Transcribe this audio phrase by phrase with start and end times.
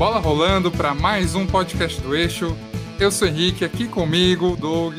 [0.00, 2.56] Bola rolando para mais um podcast do Eixo.
[2.98, 4.94] Eu sou Henrique, aqui comigo, Doug.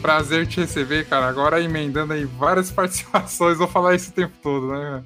[0.00, 1.26] Prazer te receber, cara.
[1.26, 5.04] Agora emendando aí várias participações, vou falar isso o tempo todo, né?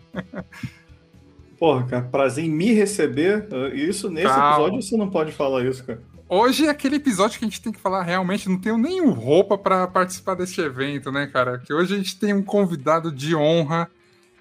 [1.58, 3.48] Porra, cara, prazer em me receber.
[3.72, 4.50] Isso nesse Calma.
[4.50, 6.02] episódio você não pode falar isso, cara.
[6.28, 9.56] Hoje é aquele episódio que a gente tem que falar realmente, não tenho nenhum roupa
[9.56, 11.56] para participar deste evento, né, cara?
[11.56, 13.90] Que hoje a gente tem um convidado de honra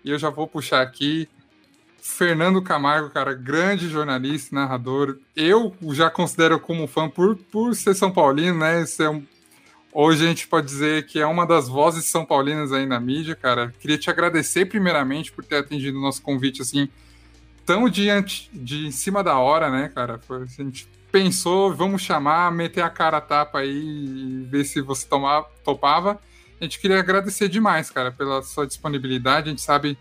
[0.03, 1.29] e eu já vou puxar aqui.
[2.01, 5.17] Fernando Camargo, cara, grande jornalista, narrador.
[5.35, 8.83] Eu já considero como fã por, por ser São Paulino, né?
[8.99, 9.23] É um...
[9.91, 13.35] Hoje a gente pode dizer que é uma das vozes São Paulinas aí na mídia,
[13.35, 13.73] cara.
[13.79, 16.87] Queria te agradecer primeiramente por ter atendido o nosso convite assim
[17.65, 20.19] tão diante de em cima da hora, né, cara?
[20.29, 25.07] A gente pensou, vamos chamar, meter a cara a tapa aí e ver se você
[25.07, 26.19] tomava, topava.
[26.59, 29.47] A gente queria agradecer demais, cara, pela sua disponibilidade.
[29.47, 29.97] A gente sabe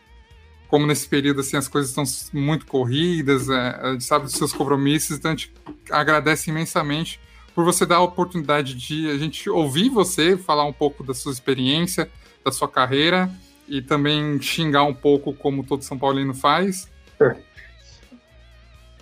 [0.68, 2.04] como nesse período assim as coisas estão
[2.40, 5.52] muito corridas, é, a gente sabe dos seus compromissos, então a gente
[5.90, 7.18] agradece imensamente
[7.54, 11.32] por você dar a oportunidade de a gente ouvir você falar um pouco da sua
[11.32, 12.08] experiência,
[12.44, 13.28] da sua carreira
[13.66, 16.88] e também xingar um pouco como todo São Paulino faz.
[17.20, 17.36] É.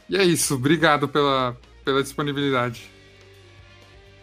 [0.09, 2.96] E é isso, obrigado pela, pela disponibilidade.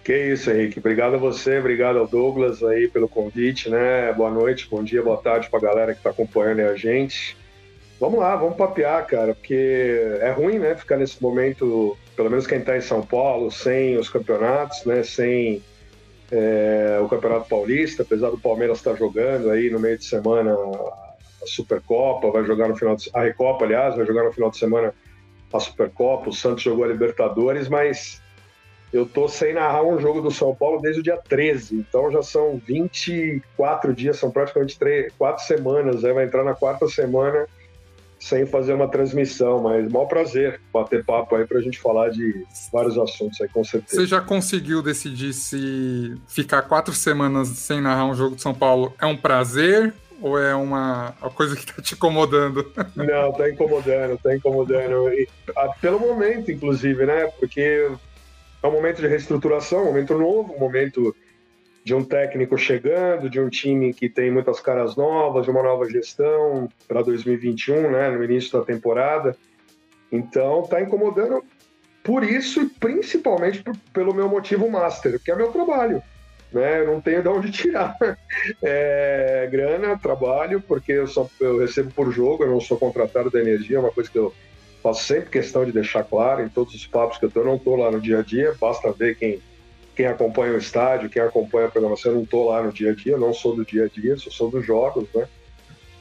[0.03, 0.79] Que isso, Henrique.
[0.79, 4.11] Obrigado a você, obrigado ao Douglas aí pelo convite, né?
[4.11, 7.37] Boa noite, bom dia, boa tarde para a galera que está acompanhando a gente.
[8.01, 10.75] Vamos lá, vamos papear, cara, porque é ruim, né?
[10.75, 15.03] Ficar nesse momento, pelo menos quem está em São Paulo, sem os campeonatos, né?
[15.03, 15.63] Sem
[16.29, 20.53] é, o Campeonato Paulista, apesar do Palmeiras estar tá jogando aí no meio de semana
[20.53, 24.57] a Supercopa, vai jogar no final de, a Recopa, aliás, vai jogar no final de
[24.57, 24.93] semana
[25.53, 28.22] a Supercopa, o Santos jogou a Libertadores, mas
[28.93, 32.21] eu tô sem narrar um jogo do São Paulo desde o dia 13, então já
[32.21, 36.13] são 24 dias, são praticamente 3, 4 semanas, né?
[36.13, 37.47] vai entrar na quarta semana
[38.19, 42.97] sem fazer uma transmissão, mas mal prazer bater papo aí pra gente falar de vários
[42.97, 43.99] assuntos aí, com certeza.
[43.99, 48.93] Você já conseguiu decidir se ficar quatro semanas sem narrar um jogo de São Paulo
[49.01, 52.71] é um prazer ou é uma, uma coisa que está te incomodando?
[52.95, 55.09] Não, está incomodando, está incomodando.
[55.09, 55.27] E,
[55.57, 57.27] a, pelo momento, inclusive, né?
[57.37, 57.91] Porque
[58.63, 61.15] é um momento de reestruturação, um momento novo, um momento
[61.83, 65.89] de um técnico chegando, de um time que tem muitas caras novas, de uma nova
[65.89, 68.09] gestão para 2021, né?
[68.09, 69.35] No início da temporada.
[70.09, 71.43] Então, está incomodando
[72.03, 76.01] por isso e principalmente por, pelo meu motivo master, que é meu trabalho
[76.53, 76.81] né?
[76.81, 77.97] Eu não tenho de onde tirar
[78.61, 83.41] é, grana, trabalho, porque eu, só, eu recebo por jogo, eu não sou contratado da
[83.41, 84.33] energia, é uma coisa que eu
[84.83, 87.77] faço sempre questão de deixar claro em todos os papos que eu eu não estou
[87.77, 89.41] lá no dia a dia, basta ver quem,
[89.95, 92.93] quem acompanha o estádio, quem acompanha a programação, eu não estou lá no dia a
[92.93, 95.27] dia, não sou do dia a dia, só sou dos jogos, né?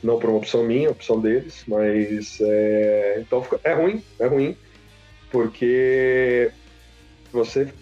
[0.02, 4.56] Não por uma opção minha, opção deles, mas é, então é ruim, é ruim,
[5.30, 6.50] porque
[7.32, 7.72] você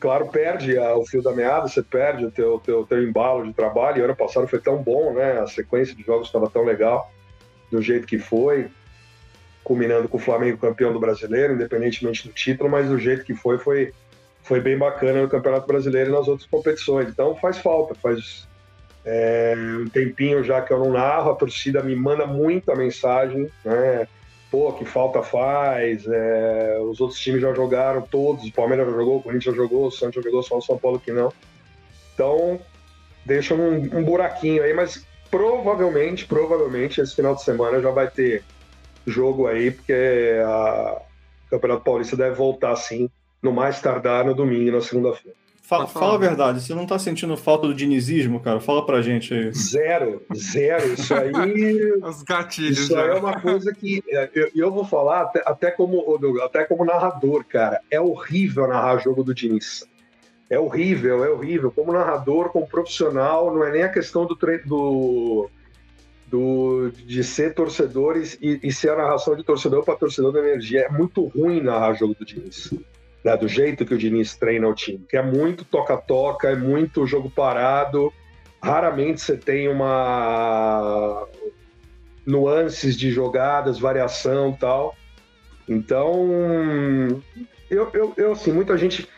[0.00, 3.54] claro, perde a, o fio da meada, você perde o teu, teu, teu embalo de
[3.54, 3.98] trabalho.
[3.98, 5.40] E ano passado foi tão bom, né?
[5.40, 7.10] A sequência de jogos estava tão legal,
[7.70, 8.68] do jeito que foi,
[9.64, 13.58] culminando com o Flamengo campeão do brasileiro, independentemente do título, mas do jeito que foi,
[13.58, 13.92] foi,
[14.42, 17.08] foi bem bacana no Campeonato Brasileiro e nas outras competições.
[17.08, 18.46] Então faz falta, faz
[19.04, 24.06] é, um tempinho já que eu não narro, a torcida me manda muita mensagem, né?
[24.50, 29.16] pô, que falta faz, é, os outros times já jogaram todos, o Palmeiras já jogou,
[29.16, 31.32] o Corinthians já jogou, o Santos já jogou, só o São Paulo que não.
[32.14, 32.60] Então,
[33.26, 38.44] deixa um, um buraquinho aí, mas provavelmente, provavelmente, esse final de semana já vai ter
[39.06, 41.00] jogo aí, porque a
[41.46, 43.08] o Campeonato Paulista deve voltar, sim,
[43.42, 45.36] no mais tardar no domingo na segunda-feira.
[45.62, 48.60] Fala, fala, a verdade, você não tá sentindo falta do dinizismo, cara?
[48.60, 49.50] Fala pra gente aí.
[49.54, 50.92] Zero, zero.
[50.92, 51.32] Isso aí.
[52.04, 52.80] Os gatilhos.
[52.80, 54.04] Isso aí é uma coisa que.
[54.08, 57.80] É, eu, eu vou falar até, até, como, até como narrador, cara.
[57.90, 59.88] É horrível narrar jogo do Diniz.
[60.50, 61.72] É horrível, é horrível.
[61.72, 64.36] Como narrador, como profissional, não é nem a questão do.
[64.66, 65.50] do,
[66.34, 70.80] do de ser torcedores e, e ser a narração de torcedor para torcedor da energia.
[70.80, 72.72] É muito ruim narrar jogo do Diniz
[73.24, 77.06] né, do jeito que o Diniz treina o time, que é muito toca-toca, é muito
[77.06, 78.12] jogo parado,
[78.62, 81.26] raramente você tem uma
[82.26, 84.94] nuances de jogadas, variação tal.
[85.68, 86.28] Então,
[87.70, 89.08] eu, eu, eu assim, muita gente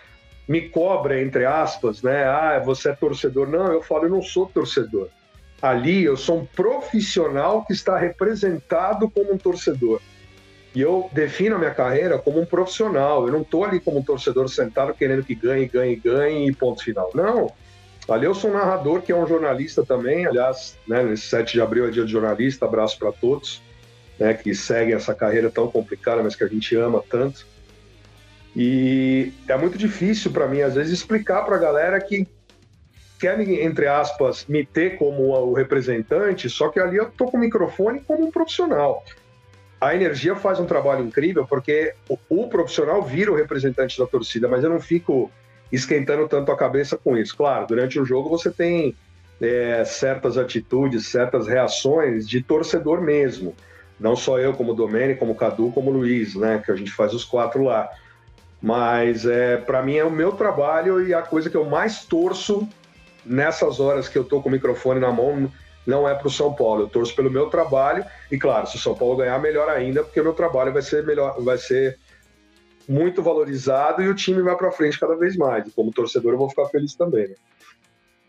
[0.46, 2.24] me cobra, entre aspas, né?
[2.24, 3.48] Ah, você é torcedor.
[3.48, 5.08] Não, eu falo, eu não sou torcedor.
[5.60, 10.00] Ali eu sou um profissional que está representado como um torcedor.
[10.74, 13.26] E eu defino a minha carreira como um profissional.
[13.26, 16.82] Eu não estou ali como um torcedor sentado querendo que ganhe, ganhe, ganhe e ponto
[16.82, 17.10] final.
[17.14, 17.50] Não.
[18.08, 20.26] Ali eu sou um narrador que é um jornalista também.
[20.26, 22.66] Aliás, né, nesse 7 de abril é dia de jornalista.
[22.66, 23.62] Abraço para todos
[24.18, 27.46] né, que seguem essa carreira tão complicada, mas que a gente ama tanto.
[28.54, 32.26] E é muito difícil para mim, às vezes, explicar para a galera que
[33.18, 37.40] querem, entre aspas, me ter como o representante, só que ali eu tô com o
[37.40, 39.04] microfone como um profissional.
[39.80, 44.48] A energia faz um trabalho incrível porque o, o profissional vira o representante da torcida,
[44.48, 45.30] mas eu não fico
[45.70, 47.36] esquentando tanto a cabeça com isso.
[47.36, 48.94] Claro, durante o jogo você tem
[49.40, 53.54] é, certas atitudes, certas reações de torcedor mesmo.
[53.98, 56.62] Não só eu, como Domênico, como Cadu, como Luiz, né?
[56.64, 57.90] Que a gente faz os quatro lá.
[58.60, 62.68] Mas é, para mim é o meu trabalho e a coisa que eu mais torço
[63.26, 65.50] nessas horas que eu tô com o microfone na mão
[65.86, 66.82] não é para o São Paulo.
[66.82, 70.20] Eu torço pelo meu trabalho e claro, se o São Paulo ganhar, melhor ainda, porque
[70.20, 71.98] o meu trabalho vai ser melhor, vai ser
[72.88, 75.66] muito valorizado e o time vai para frente cada vez mais.
[75.66, 77.28] E como torcedor, eu vou ficar feliz também.
[77.28, 77.34] Né?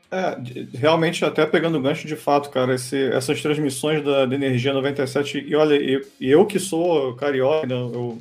[0.09, 0.38] É,
[0.77, 5.45] realmente, até pegando o gancho de fato, cara, esse, essas transmissões da, da Energia 97,
[5.45, 8.17] e olha, eu, eu que sou carioca, né, eu,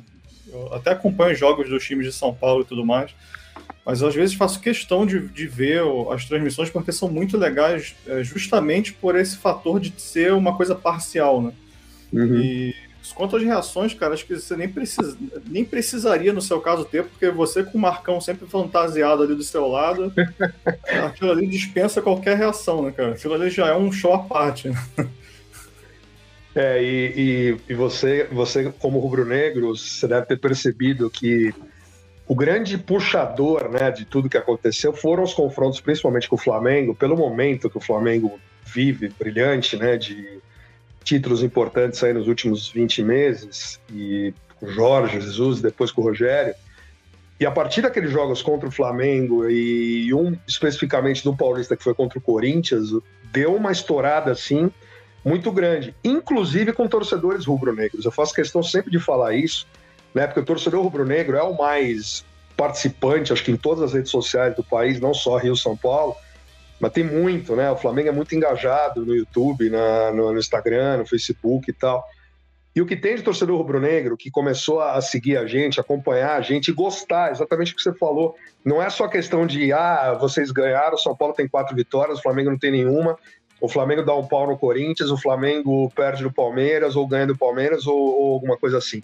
[0.51, 3.15] eu, até acompanho jogos dos times de São Paulo e tudo mais,
[3.87, 5.81] mas às vezes faço questão de, de ver
[6.11, 10.75] as transmissões porque são muito legais, é, justamente por esse fator de ser uma coisa
[10.75, 11.53] parcial, né?
[12.11, 12.35] Uhum.
[12.35, 12.75] E
[13.15, 15.17] Quanto às reações, cara, acho que você nem, precisa,
[15.49, 19.43] nem precisaria, no seu caso, ter, porque você com o Marcão sempre fantasiado ali do
[19.43, 20.11] seu lado,
[21.05, 23.11] aquilo ali dispensa qualquer reação, né, cara?
[23.11, 24.67] Aquilo ali já é um show à parte.
[24.69, 25.09] Né?
[26.53, 31.53] É, e, e, e, você, você, como rubro-negro, você deve ter percebido que
[32.27, 36.93] o grande puxador né, de tudo que aconteceu foram os confrontos, principalmente com o Flamengo,
[36.93, 40.39] pelo momento que o Flamengo vive, brilhante, né, de
[41.03, 46.03] títulos importantes aí nos últimos 20 meses, e com o Jorge Jesus, depois com o
[46.03, 46.53] Rogério.
[47.39, 51.93] E a partir daqueles jogos contra o Flamengo e um especificamente do Paulista que foi
[51.93, 52.89] contra o Corinthians,
[53.31, 54.69] deu uma estourada assim
[55.23, 58.03] muito grande, inclusive com torcedores rubro-negros.
[58.03, 59.67] Eu faço questão sempre de falar isso,
[60.17, 60.25] né?
[60.25, 62.25] Porque o torcedor rubro-negro é o mais
[62.57, 66.15] participante, acho que em todas as redes sociais do país, não só Rio São Paulo,
[66.79, 67.69] mas tem muito, né?
[67.69, 72.03] O Flamengo é muito engajado no YouTube, na, no, no, Instagram, no Facebook e tal.
[72.75, 76.41] E o que tem de torcedor rubro-negro que começou a seguir a gente, acompanhar a
[76.41, 78.35] gente e gostar, exatamente o que você falou.
[78.65, 82.21] Não é só questão de, ah, vocês ganharam, o São Paulo tem quatro vitórias, o
[82.23, 83.17] Flamengo não tem nenhuma,
[83.61, 87.37] o Flamengo dá um pau no Corinthians, o Flamengo perde do Palmeiras, ou ganha do
[87.37, 89.01] Palmeiras, ou, ou alguma coisa assim.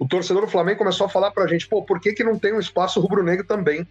[0.00, 2.52] O torcedor do Flamengo começou a falar pra gente, pô, por que, que não tem
[2.52, 3.86] um espaço rubro-negro também?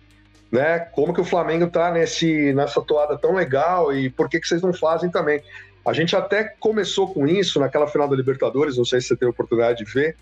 [0.52, 0.80] né?
[0.80, 4.62] Como que o Flamengo está nesse nessa toada tão legal e por que que vocês
[4.62, 5.42] não fazem também?
[5.86, 9.28] A gente até começou com isso naquela final da Libertadores, não sei se você teve
[9.28, 10.18] a oportunidade de ver,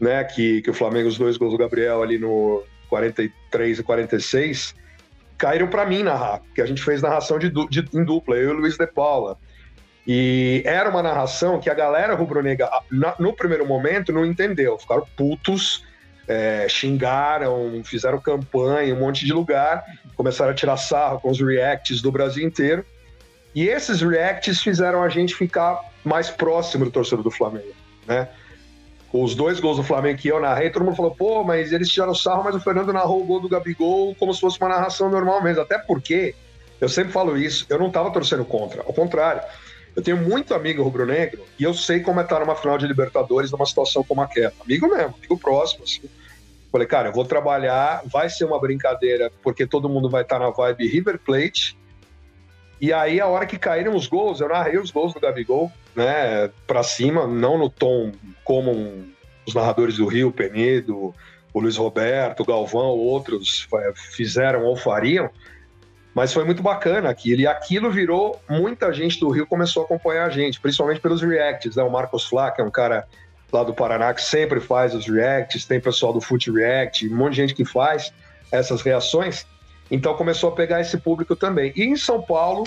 [0.00, 0.22] né?
[0.24, 4.74] Que, que o Flamengo, os dois gols do Gabriel ali no 43 e 46,
[5.36, 8.52] caíram para mim narrar, porque a gente fez narração de, de, em dupla, eu e
[8.52, 9.38] o Luiz de Paula.
[10.10, 12.70] E era uma narração que a galera rubro-negra,
[13.18, 15.84] no primeiro momento, não entendeu, ficaram putos
[16.26, 19.84] é, xingaram, fizeram campanha um monte de lugar,
[20.16, 22.86] começaram a tirar sarro com os reacts do Brasil inteiro.
[23.54, 27.74] E esses reacts fizeram a gente ficar mais próximo do torcedor do Flamengo,
[28.06, 28.28] né?
[29.10, 31.88] Com os dois gols do Flamengo que eu narrei, todo mundo falou, pô, mas eles
[31.88, 35.10] tiraram sarro, mas o Fernando narrou o gol do Gabigol como se fosse uma narração
[35.10, 35.62] normal mesmo.
[35.62, 36.34] Até porque,
[36.80, 39.42] eu sempre falo isso, eu não tava torcendo contra, ao contrário.
[39.98, 43.50] Eu tenho muito amigo rubro-negro e eu sei como é estar numa final de Libertadores
[43.50, 44.52] numa situação como aquela.
[44.64, 45.82] Amigo mesmo, amigo próximo.
[45.82, 46.02] Assim.
[46.70, 50.50] Falei, cara, eu vou trabalhar, vai ser uma brincadeira, porque todo mundo vai estar na
[50.50, 51.76] vibe River Plate.
[52.80, 56.48] E aí, a hora que caíram os gols, eu narrei os gols do Gabigol, né,
[56.64, 58.12] pra cima, não no tom
[58.44, 59.04] como
[59.44, 61.12] os narradores do Rio, Penedo,
[61.52, 63.66] o Luiz Roberto, o Galvão, outros
[64.14, 65.28] fizeram ou fariam,
[66.18, 67.42] mas foi muito bacana aquilo.
[67.42, 71.76] E aquilo virou, muita gente do Rio começou a acompanhar a gente, principalmente pelos reacts,
[71.76, 71.82] né?
[71.84, 73.06] O Marcos Flá, que é um cara
[73.52, 77.34] lá do Paraná que sempre faz os reacts, tem pessoal do Foot React, um monte
[77.34, 78.12] de gente que faz
[78.50, 79.46] essas reações.
[79.88, 81.72] Então começou a pegar esse público também.
[81.76, 82.64] E em São Paulo,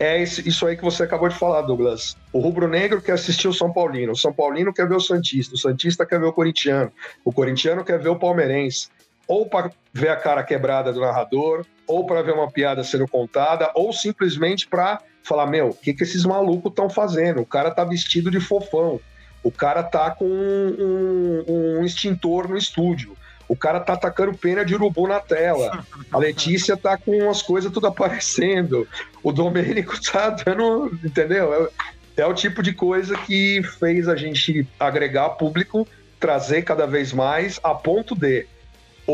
[0.00, 2.16] é isso aí que você acabou de falar, Douglas.
[2.32, 5.58] O rubro-negro quer assistir o São Paulino, o São Paulino quer ver o Santista, o
[5.58, 6.90] Santista quer ver o Corintiano,
[7.24, 8.88] o Corintiano quer ver o Palmeirense.
[9.28, 13.70] Ou para ver a cara quebrada do narrador, ou para ver uma piada sendo contada,
[13.74, 17.40] ou simplesmente para falar: Meu, o que, que esses malucos estão fazendo?
[17.40, 19.00] O cara tá vestido de fofão,
[19.42, 23.16] o cara tá com um, um, extintor no estúdio.
[23.48, 25.84] O cara tá atacando pena de urubu na tela.
[26.10, 28.88] A Letícia tá com as coisas tudo aparecendo.
[29.22, 30.96] O Domênico tá dando.
[31.04, 31.70] Entendeu?
[32.16, 35.86] É, é o tipo de coisa que fez a gente agregar público,
[36.20, 38.46] trazer cada vez mais, a ponto de.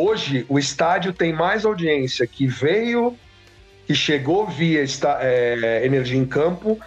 [0.01, 3.17] Hoje, o estádio tem mais audiência que veio,
[3.85, 4.85] que chegou via
[5.21, 6.79] é, Energia em Campo,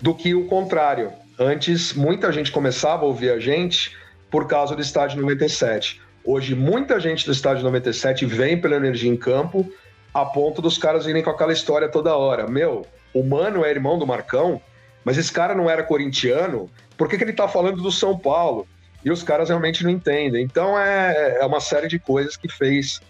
[0.00, 1.10] do que o contrário.
[1.36, 3.96] Antes, muita gente começava a ouvir a gente
[4.30, 6.00] por causa do estádio 97.
[6.24, 9.68] Hoje, muita gente do estádio 97 vem pela energia em campo,
[10.14, 12.46] a ponto dos caras virem com aquela história toda hora.
[12.46, 14.62] Meu, o Mano é irmão do Marcão,
[15.04, 18.64] mas esse cara não era corintiano, por que, que ele tá falando do São Paulo?
[19.04, 20.44] E os caras realmente não entendem.
[20.44, 23.00] Então é, é uma série de coisas que fez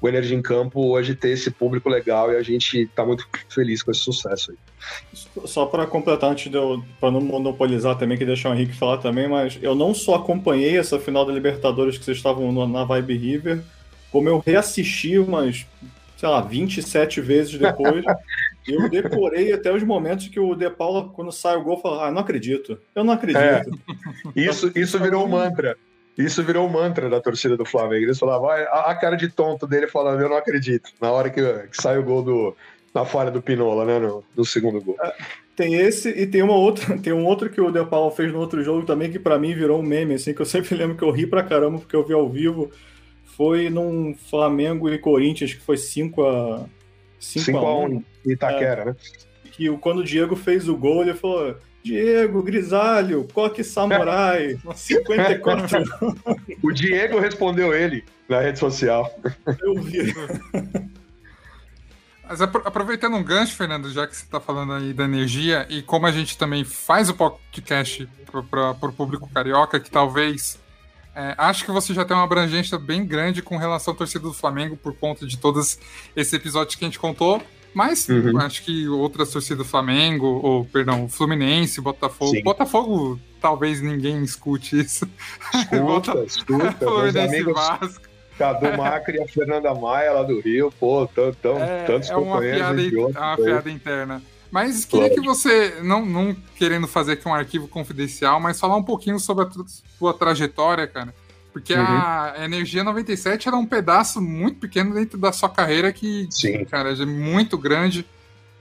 [0.00, 3.82] o Energia em Campo hoje ter esse público legal e a gente está muito feliz
[3.82, 4.56] com esse sucesso aí.
[5.44, 8.98] Só para completar, antes de eu, para não monopolizar também, que deixar o Henrique falar
[8.98, 13.16] também, mas eu não só acompanhei essa final da Libertadores que vocês estavam na Vibe
[13.16, 13.62] River,
[14.12, 15.66] como eu reassisti umas,
[16.16, 18.04] sei lá, 27 vezes depois.
[18.68, 22.10] eu decorei até os momentos que o De Paula, quando sai o gol, fala: Ah,
[22.10, 23.40] não acredito, eu não acredito.
[23.40, 23.64] É.
[24.36, 25.76] Isso, isso virou um mantra.
[26.16, 28.04] Isso virou um mantra da torcida do Flamengo.
[28.04, 30.90] Eles falavam, a, a cara de tonto dele falando, eu não acredito.
[31.00, 32.56] Na hora que, que sai o gol do,
[32.92, 33.98] na falha do Pinola, né?
[34.00, 34.96] No, no segundo gol.
[35.00, 35.14] É,
[35.54, 38.40] tem esse e tem uma outra, tem um outro que o De Paulo fez no
[38.40, 41.04] outro jogo também, que para mim virou um meme, assim, que eu sempre lembro que
[41.04, 42.70] eu ri pra caramba, porque eu vi ao vivo.
[43.36, 46.64] Foi num Flamengo e Corinthians, que foi 5 a
[47.18, 48.96] 5 a 1 Itaquera, é, né?
[49.52, 55.84] Que quando o Diego fez o gol, ele falou: Diego, Grisalho, Coque Samurai, 54
[56.62, 59.10] O Diego respondeu ele na rede social.
[59.60, 60.14] Eu vi.
[62.28, 66.06] Mas aproveitando um gancho, Fernando, já que você está falando aí da energia, e como
[66.06, 70.58] a gente também faz o podcast para o público carioca, que talvez.
[71.18, 74.32] É, acho que você já tem uma abrangência bem grande com relação à torcida do
[74.32, 75.76] Flamengo, por conta de todos
[76.14, 77.42] esses episódios que a gente contou.
[77.74, 78.38] Mas uhum.
[78.38, 82.30] acho que outras torcidas do Flamengo, ou perdão, Fluminense, Botafogo.
[82.30, 82.42] Sim.
[82.44, 85.10] Botafogo, talvez ninguém escute isso.
[85.52, 86.24] Escuta, Bota...
[86.24, 86.72] escuta.
[86.72, 87.54] Fluminense amigos...
[87.54, 88.08] Vasco.
[88.38, 92.14] Cadu Macri e a Fernanda Maia lá do Rio, pô, tão, tão, é, tantos é
[92.14, 92.60] companheiros.
[92.60, 94.22] Piada, é uma piada interna.
[94.50, 98.82] Mas queria que você, não, não querendo fazer aqui um arquivo confidencial, mas falar um
[98.82, 99.50] pouquinho sobre a
[99.98, 101.14] sua trajetória, cara.
[101.52, 101.80] Porque uhum.
[101.80, 106.64] a Energia 97 era um pedaço muito pequeno dentro da sua carreira que, Sim.
[106.64, 108.06] cara, é muito grande.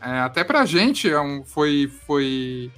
[0.02, 2.72] É, até pra gente é um, foi, foi.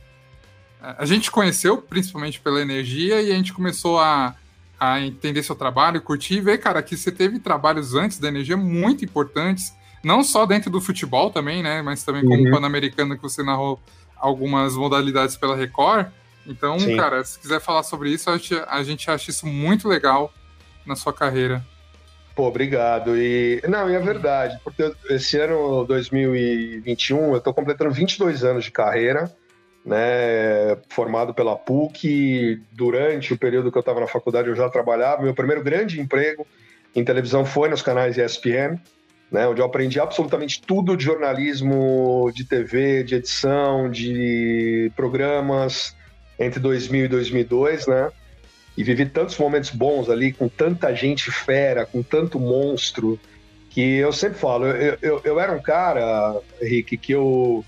[0.81, 4.35] A gente conheceu principalmente pela energia e a gente começou a,
[4.79, 8.55] a entender seu trabalho, curtir e ver, cara, que você teve trabalhos antes da energia
[8.55, 11.81] muito importantes, não só dentro do futebol também, né?
[11.81, 12.51] Mas também como uhum.
[12.51, 13.79] pan-americano que você narrou
[14.15, 16.07] algumas modalidades pela Record.
[16.45, 16.97] Então, Sim.
[16.97, 20.33] cara, se quiser falar sobre isso, a gente, a gente acha isso muito legal
[20.85, 21.63] na sua carreira.
[22.35, 23.17] Pô, obrigado.
[23.17, 28.71] E não, e é verdade, porque esse ano 2021 eu estou completando 22 anos de
[28.71, 29.29] carreira,
[29.85, 30.77] né?
[30.87, 32.61] Formado pela PUC.
[32.71, 35.21] Durante o período que eu estava na faculdade, eu já trabalhava.
[35.21, 36.47] Meu primeiro grande emprego
[36.95, 38.79] em televisão foi nos canais ESPN,
[39.31, 39.47] né?
[39.47, 45.95] Onde eu aprendi absolutamente tudo de jornalismo, de TV, de edição, de programas
[46.39, 48.09] entre 2000 e 2002, né?
[48.77, 53.19] E vivi tantos momentos bons ali, com tanta gente fera, com tanto monstro,
[53.69, 57.63] que eu sempre falo, eu, eu, eu era um cara, Rick, que eu,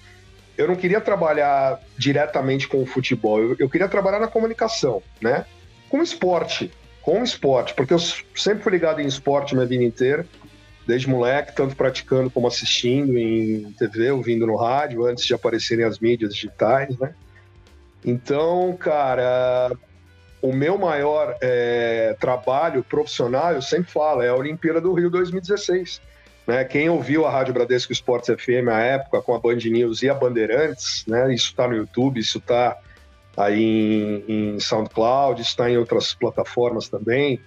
[0.58, 5.46] eu não queria trabalhar diretamente com o futebol, eu, eu queria trabalhar na comunicação, né?
[5.90, 10.26] Com esporte, com esporte, porque eu sempre fui ligado em esporte minha vida inteira,
[10.86, 16.00] desde moleque, tanto praticando como assistindo em TV, ouvindo no rádio, antes de aparecerem as
[16.00, 17.14] mídias digitais, né?
[18.04, 19.72] Então, cara,
[20.42, 26.02] o meu maior é, trabalho profissional, eu sempre falo, é a Olimpíada do Rio 2016.
[26.48, 26.64] Né?
[26.64, 30.14] Quem ouviu a Rádio Bradesco Esportes FM à época com a Band News e a
[30.16, 31.32] Bandeirantes, né?
[31.34, 32.76] isso está no YouTube, isso está
[33.38, 37.40] aí em, em SoundCloud, está em outras plataformas também.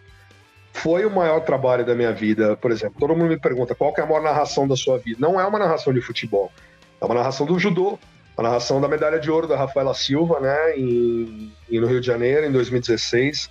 [0.75, 2.97] Foi o maior trabalho da minha vida, por exemplo.
[2.99, 5.19] Todo mundo me pergunta qual é a maior narração da sua vida.
[5.21, 6.53] Não é uma narração de futebol,
[7.01, 7.99] é uma narração do judô,
[8.37, 12.07] a narração da medalha de ouro da Rafaela Silva, né, em, em, no Rio de
[12.07, 13.49] Janeiro, em 2016.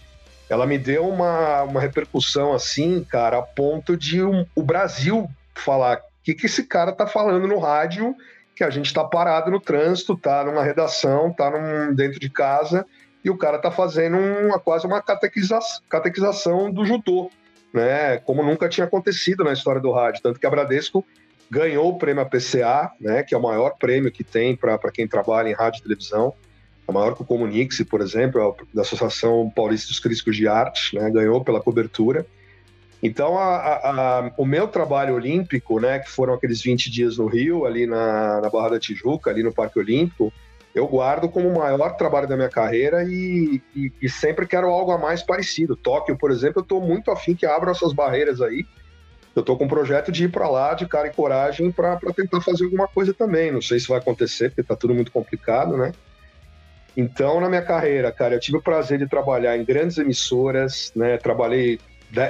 [0.50, 6.00] Ela me deu uma, uma repercussão assim, cara, a ponto de um, o Brasil falar:
[6.00, 8.14] o que, que esse cara tá falando no rádio?
[8.54, 12.86] Que a gente tá parado no trânsito, tá numa redação, tá num, dentro de casa,
[13.24, 17.32] e o cara tá fazendo uma, quase uma catequiza, catequização do judô,
[17.74, 18.18] né?
[18.18, 20.22] Como nunca tinha acontecido na história do rádio.
[20.22, 21.06] Tanto que a Bradesco
[21.50, 25.50] ganhou o prêmio APCA, né, que é o maior prêmio que tem para quem trabalha
[25.50, 26.34] em rádio e televisão,
[26.88, 30.96] é maior que o Comunique-se, por exemplo, é da Associação Paulista dos Críticos de Arte,
[30.96, 32.26] né, ganhou pela cobertura.
[33.02, 37.28] Então, a, a, a, o meu trabalho olímpico, né, que foram aqueles 20 dias no
[37.28, 40.34] Rio, ali na, na Barra da Tijuca, ali no Parque Olímpico,
[40.74, 44.92] eu guardo como o maior trabalho da minha carreira e, e, e sempre quero algo
[44.92, 45.76] a mais parecido.
[45.76, 48.66] Tóquio, por exemplo, eu estou muito afim que abra essas barreiras aí,
[49.36, 52.42] eu estou com um projeto de ir para lá de cara e coragem para tentar
[52.42, 53.52] fazer alguma coisa também.
[53.52, 55.92] Não sei se vai acontecer, porque está tudo muito complicado, né?
[56.96, 61.18] Então, na minha carreira, cara, eu tive o prazer de trabalhar em grandes emissoras, né?
[61.18, 61.80] Trabalhei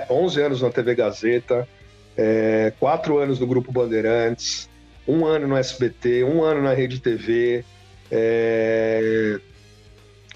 [0.09, 1.67] 11 anos na TV Gazeta,
[2.15, 4.69] é, 4 anos no Grupo Bandeirantes,
[5.05, 7.65] um ano no SBT, um ano na Rede TV.
[8.15, 9.39] É,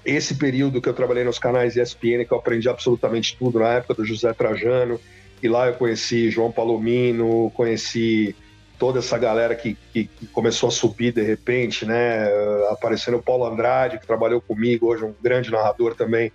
[0.04, 3.94] esse período que eu trabalhei nos canais ESPN, que eu aprendi absolutamente tudo na época
[3.94, 5.00] do José Trajano,
[5.40, 8.34] e lá eu conheci João Palomino, conheci
[8.80, 12.26] toda essa galera que, que, que, começou a subir de repente, né?
[12.70, 16.32] Aparecendo o Paulo Andrade, que trabalhou comigo, hoje um grande narrador também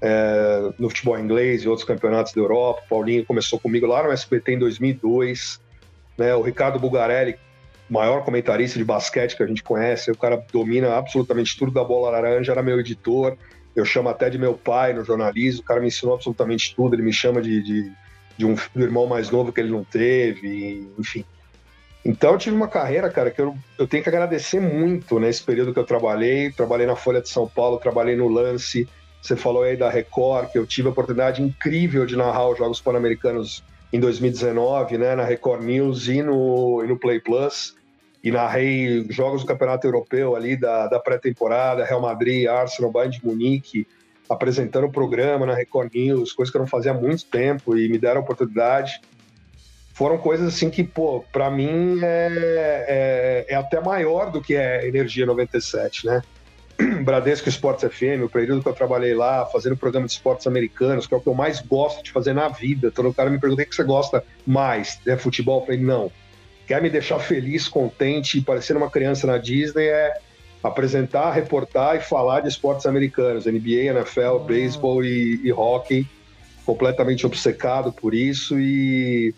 [0.00, 2.82] é, no futebol inglês e outros campeonatos da Europa.
[2.86, 5.60] O Paulinho começou comigo lá no SBT em 2002.
[6.16, 6.34] Né?
[6.34, 7.36] O Ricardo Bugarelli,
[7.88, 12.10] maior comentarista de basquete que a gente conhece, o cara domina absolutamente tudo da bola
[12.10, 13.36] laranja, era meu editor.
[13.74, 17.02] Eu chamo até de meu pai no jornalismo, o cara me ensinou absolutamente tudo, ele
[17.02, 17.92] me chama de, de,
[18.36, 21.24] de um irmão mais novo que ele não teve, enfim.
[22.06, 25.72] Então eu tive uma carreira, cara, que eu, eu tenho que agradecer muito nesse período
[25.72, 26.52] que eu trabalhei.
[26.52, 28.88] Trabalhei na Folha de São Paulo, trabalhei no Lance.
[29.20, 32.80] Você falou aí da Record, que eu tive a oportunidade incrível de narrar os Jogos
[32.80, 33.64] Pan-Americanos
[33.96, 37.74] em 2019, né, na Record News e no, e no Play Plus.
[38.22, 43.24] E narrei jogos do Campeonato Europeu ali da, da pré-temporada, Real Madrid, Arsenal, Bayern de
[43.24, 43.86] Munique,
[44.28, 47.88] apresentando o programa na Record News, coisa que eu não fazia há muito tempo e
[47.88, 49.00] me deram a oportunidade
[49.96, 54.86] foram coisas assim que, pô, para mim é, é, é, até maior do que é
[54.86, 56.22] Energia 97, né?
[57.06, 61.14] Bradesco Esportes FM, o período que eu trabalhei lá, fazendo programa de esportes americanos, que
[61.14, 62.88] é o que eu mais gosto de fazer na vida.
[62.88, 65.60] Então o cara me perguntou o que você gosta mais, é futebol?
[65.60, 66.10] Eu falei, não.
[66.66, 70.18] Quer me deixar feliz, contente e parecendo uma criança na Disney é
[70.64, 74.38] apresentar, reportar e falar de esportes americanos, NBA, NFL, ah.
[74.40, 76.08] beisebol e, e hockey.
[76.64, 79.32] Completamente obcecado por isso e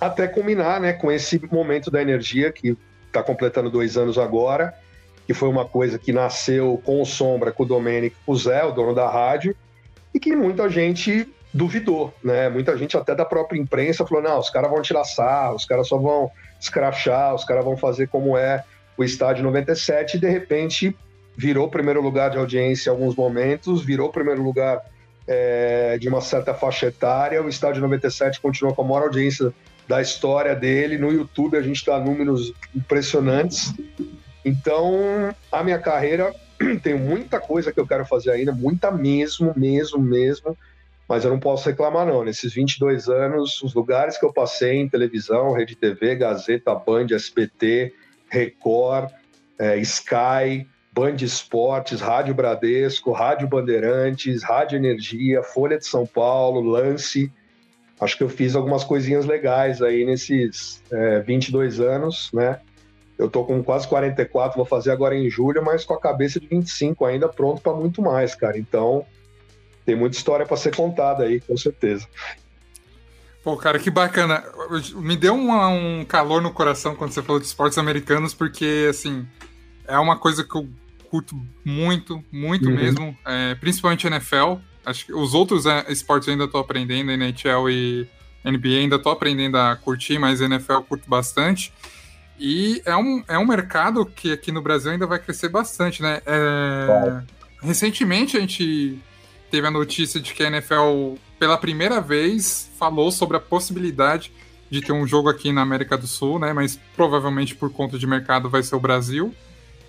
[0.00, 2.74] até culminar né, com esse momento da energia que
[3.08, 4.74] está completando dois anos agora,
[5.26, 8.64] que foi uma coisa que nasceu com o Sombra, com o Domênico, com o Zé,
[8.64, 9.54] o dono da rádio,
[10.14, 12.48] e que muita gente duvidou, né?
[12.48, 15.86] Muita gente até da própria imprensa falou, não, os caras vão tirar sarro, os caras
[15.86, 16.30] só vão
[16.60, 18.64] escrachar, os caras vão fazer como é
[18.96, 20.96] o estádio 97, e de repente
[21.36, 24.82] virou primeiro lugar de audiência em alguns momentos, virou primeiro lugar
[25.26, 29.52] é, de uma certa faixa etária, o estádio 97 continua com a maior audiência
[29.88, 30.98] da história dele.
[30.98, 33.74] No YouTube a gente dá números impressionantes.
[34.44, 36.34] Então, a minha carreira
[36.82, 40.56] tem muita coisa que eu quero fazer ainda, muita mesmo, mesmo, mesmo.
[41.08, 42.24] Mas eu não posso reclamar, não.
[42.24, 47.92] Nesses 22 anos, os lugares que eu passei em televisão, Rede TV, Gazeta, Band, SBT,
[48.28, 49.10] Record,
[49.58, 57.30] é, Sky, Band Esportes, Rádio Bradesco, Rádio Bandeirantes, Rádio Energia, Folha de São Paulo, Lance
[58.02, 62.58] acho que eu fiz algumas coisinhas legais aí nesses é, 22 anos, né?
[63.22, 66.46] Eu tô com quase 44, vou fazer agora em julho, mas com a cabeça de
[66.48, 68.58] 25 ainda pronto para muito mais, cara.
[68.58, 69.06] Então,
[69.86, 72.06] tem muita história para ser contada aí, com certeza.
[73.44, 74.42] Pô, cara, que bacana.
[74.94, 79.26] Me deu uma, um calor no coração quando você falou de esportes americanos, porque, assim,
[79.86, 80.68] é uma coisa que eu
[81.08, 82.74] curto muito, muito uhum.
[82.74, 84.54] mesmo, é, principalmente NFL.
[84.84, 88.08] Acho que os outros é, esportes eu ainda estou aprendendo, NHL e
[88.44, 91.72] NBA ainda estou aprendendo a curtir, mas NFL eu curto bastante.
[92.38, 96.20] E é um, é um mercado que aqui no Brasil ainda vai crescer bastante, né?
[96.26, 97.22] É,
[97.62, 98.98] recentemente a gente
[99.50, 104.32] teve a notícia de que a NFL, pela primeira vez, falou sobre a possibilidade
[104.70, 106.52] de ter um jogo aqui na América do Sul, né?
[106.52, 109.34] Mas provavelmente por conta de mercado vai ser o Brasil.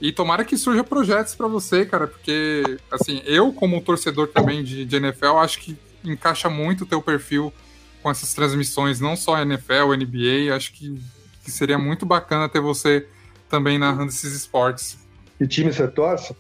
[0.02, 4.84] E tomara que surja projetos para você, cara, porque, assim, eu, como torcedor também de,
[4.84, 7.54] de NFL, acho que encaixa muito o teu perfil
[8.02, 11.02] com essas transmissões, não só NFL, NBA, acho que,
[11.44, 13.08] que seria muito bacana ter você
[13.50, 14.98] também narrando esses esportes.
[15.38, 16.36] Que time você torce?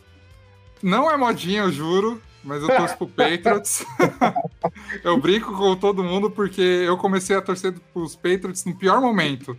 [0.82, 3.86] Não é modinha, eu juro, mas eu torço pro Patriots.
[5.04, 9.58] eu brinco com todo mundo porque eu comecei a torcer pros Patriots no pior momento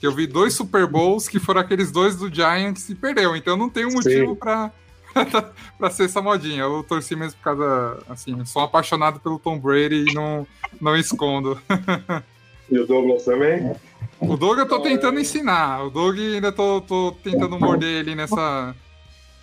[0.00, 3.36] que eu vi dois Super Bowls que foram aqueles dois do Giants e perdeu.
[3.36, 4.72] Então não tem um motivo para
[5.78, 6.62] para ser essa modinha.
[6.62, 10.46] Eu torci mesmo por causa, assim, sou apaixonado pelo Tom Brady e não,
[10.80, 11.60] não escondo.
[12.68, 13.76] E o Douglas também?
[14.20, 15.84] O Doug eu tô tentando ensinar.
[15.84, 18.74] O Doug ainda tô, tô tentando morder ele nessa.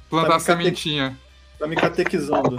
[0.10, 1.18] plantar tá sementinha.
[1.60, 2.56] Tá me catequizando.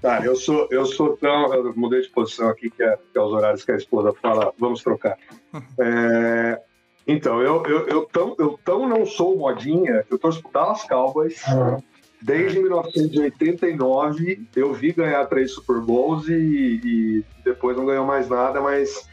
[0.00, 1.52] Tá, eu sou, eu sou tão.
[1.52, 4.52] Eu mudei de posição aqui, que é, que é os horários que a esposa fala,
[4.58, 5.16] vamos trocar.
[5.80, 6.60] É,
[7.06, 11.42] então, eu, eu, eu, tão, eu tão não sou modinha, eu torço pro Dallas Cowboys.
[11.48, 11.82] Uhum.
[12.22, 18.60] Desde 1989, eu vi ganhar três Super Bowls e, e depois não ganhou mais nada,
[18.60, 19.08] mas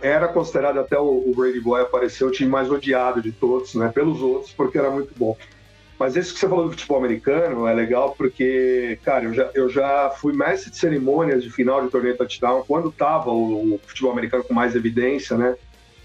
[0.00, 3.90] era considerado até o, Brady Boy aparecer o time mais odiado de todos, né?
[3.94, 5.36] Pelos outros, porque era muito bom.
[5.98, 9.68] Mas isso que você falou do futebol americano é legal porque, cara, eu já, eu
[9.68, 14.10] já fui mestre de cerimônias de final de torneio touchdown quando tava o, o futebol
[14.10, 15.56] americano com mais evidência, né?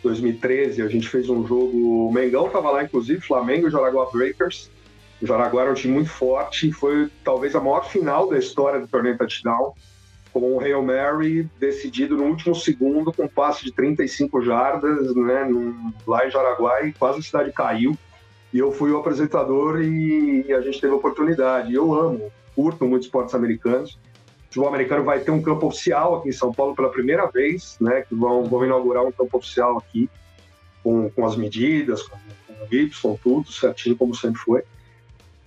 [0.04, 2.08] 2013, a gente fez um jogo.
[2.08, 4.70] O Mengão tava lá, inclusive, Flamengo e Jaraguá Breakers.
[5.22, 8.88] O Jaraguá era um time muito forte, foi talvez a maior final da história do
[8.88, 9.74] torneio touchdown,
[10.40, 15.48] com o Hail Mary decidido no último segundo, com um passe de 35 jardas, né,
[16.06, 17.98] lá em Jaraguá, e quase a cidade caiu.
[18.54, 21.74] E eu fui o apresentador e, a gente teve a oportunidade.
[21.74, 23.92] Eu amo, curto muito esportes americanos.
[23.92, 27.76] O futebol americano vai ter um campo oficial aqui em São Paulo pela primeira vez,
[27.82, 28.02] né?
[28.02, 30.10] Que vão, vão inaugurar um campo oficial aqui,
[30.82, 34.64] com, com as medidas, com, com Y, tudo certinho, como sempre foi.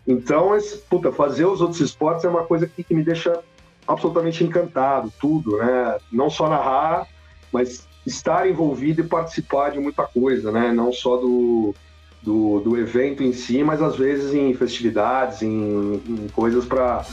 [0.07, 3.43] Então, esse, puta, fazer os outros esportes é uma coisa que, que me deixa
[3.91, 5.99] absolutamente encantado, tudo, né?
[6.13, 7.07] Não só narrar,
[7.53, 10.73] mas estar envolvido e participar de muita coisa, né?
[10.73, 11.75] Não só do,
[12.23, 17.05] do, do evento em si, mas às vezes em festividades, em, em coisas para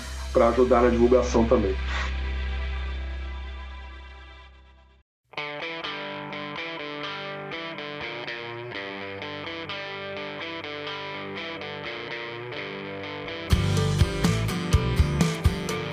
[0.49, 1.75] ajudar na divulgação também.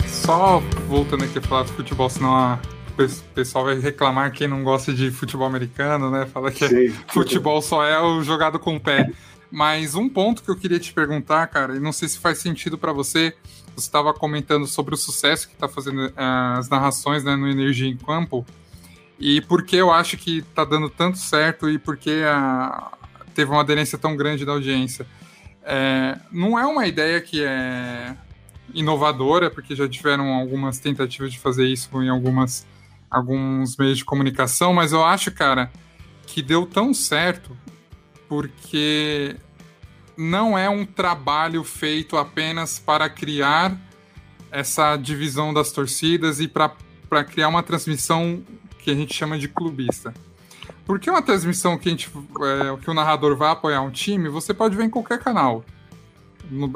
[0.07, 2.59] Só voltando aqui a falar de futebol, senão a
[2.97, 6.27] o pessoal vai reclamar quem não gosta de futebol americano, né?
[6.27, 6.97] Fala que Sim.
[7.09, 9.11] futebol só é o jogado com o pé.
[9.51, 12.79] Mas um ponto que eu queria te perguntar, cara, e não sei se faz sentido
[12.79, 13.35] para você,
[13.75, 17.89] você estava comentando sobre o sucesso que está fazendo uh, as narrações né, no Energia
[17.89, 18.47] em Campo,
[19.19, 22.97] e por que eu acho que está dando tanto certo e por que uh,
[23.35, 25.07] teve uma aderência tão grande da audiência.
[25.63, 28.15] É, não é uma ideia que é
[28.73, 32.67] inovadora, porque já tiveram algumas tentativas de fazer isso em algumas
[33.11, 35.71] alguns meios de comunicação, mas eu acho, cara,
[36.27, 37.57] que deu tão certo
[38.29, 39.37] porque
[40.17, 43.77] não é um trabalho feito apenas para criar
[44.51, 48.43] essa divisão das torcidas e para criar uma transmissão
[48.79, 50.13] que a gente chama de clubista.
[50.85, 54.53] Porque uma transmissão que, a gente, é, que o narrador vai apoiar um time, você
[54.53, 55.65] pode ver em qualquer canal.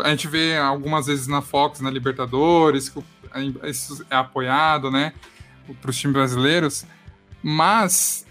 [0.02, 3.02] A gente vê algumas vezes na Fox, na Libertadores, que
[3.64, 5.12] isso é apoiado, né?
[5.74, 6.87] para os times brasileiros,
[7.42, 8.26] mas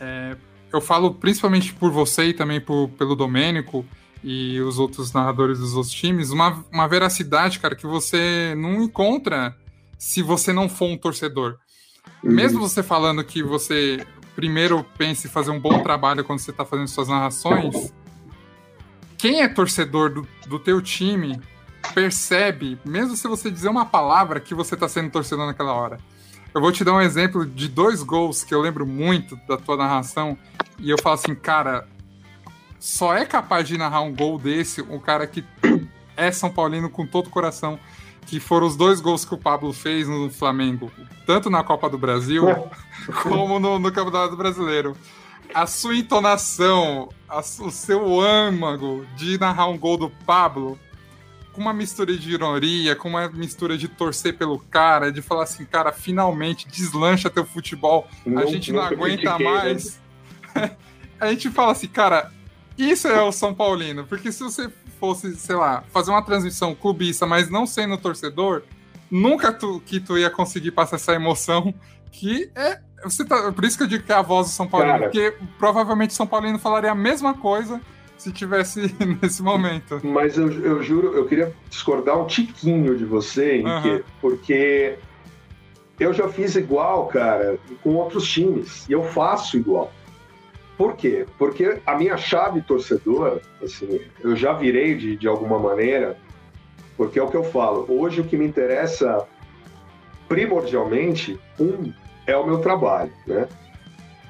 [0.00, 0.36] é,
[0.72, 3.84] eu falo principalmente por você e também por, pelo Domênico
[4.22, 9.56] e os outros narradores dos outros times, uma, uma veracidade, cara, que você não encontra
[9.98, 11.56] se você não for um torcedor.
[12.22, 12.32] Uhum.
[12.32, 16.64] Mesmo você falando que você primeiro pense em fazer um bom trabalho quando você está
[16.64, 17.92] fazendo suas narrações,
[19.18, 21.40] quem é torcedor do, do teu time
[21.94, 25.98] percebe, mesmo se você dizer uma palavra, que você está sendo torcedor naquela hora.
[26.54, 29.76] Eu vou te dar um exemplo de dois gols que eu lembro muito da tua
[29.76, 30.38] narração.
[30.78, 31.86] E eu falo assim, cara,
[32.78, 35.44] só é capaz de narrar um gol desse um cara que
[36.16, 37.78] é São Paulino com todo o coração.
[38.24, 40.90] Que foram os dois gols que o Pablo fez no Flamengo,
[41.26, 42.44] tanto na Copa do Brasil
[43.22, 44.96] como no, no Campeonato Brasileiro.
[45.54, 50.78] A sua entonação, a, o seu âmago de narrar um gol do Pablo
[51.52, 55.64] com uma mistura de ironia, com uma mistura de torcer pelo cara, de falar assim,
[55.64, 59.98] cara, finalmente deslancha teu futebol, não, a gente não, aguenta mais.
[61.18, 62.30] a gente fala assim, cara,
[62.76, 67.26] isso é o São Paulino, porque se você fosse, sei lá, fazer uma transmissão clubista,
[67.26, 68.62] mas não sendo torcedor,
[69.10, 71.72] nunca tu, que tu ia conseguir passar essa emoção
[72.12, 72.80] que é.
[73.04, 75.04] Você tá, por isso que eu digo que é a voz do São Paulino, cara,
[75.04, 77.80] porque provavelmente o São Paulino falaria a mesma coisa
[78.16, 80.00] se tivesse nesse momento.
[80.02, 83.82] Mas eu, eu juro, eu queria discordar um tiquinho de você, uhum.
[83.82, 84.98] que, porque
[85.98, 89.92] eu já fiz igual, cara, com outros times, e eu faço igual.
[90.76, 91.26] Por quê?
[91.38, 96.18] Porque a minha chave torcedora, assim, eu já virei de, de alguma maneira,
[96.96, 97.86] porque é o que eu falo.
[97.88, 99.26] Hoje o que me interessa
[100.28, 101.92] primordialmente, um,
[102.26, 103.48] é o meu trabalho, né?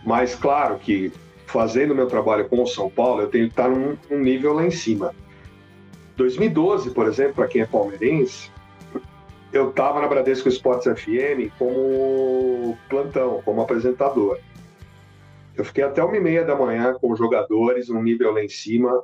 [0.04, 1.12] Mas claro que
[1.46, 4.66] fazendo meu trabalho com o São Paulo, eu tenho que estar num, num nível lá
[4.66, 5.14] em cima.
[6.16, 8.50] 2012, por exemplo, para quem é palmeirense,
[9.52, 14.38] eu estava na Bradesco Esportes FM como plantão, como apresentador.
[15.56, 18.48] Eu fiquei até uma e meia da manhã com os jogadores, um nível lá em
[18.48, 19.02] cima,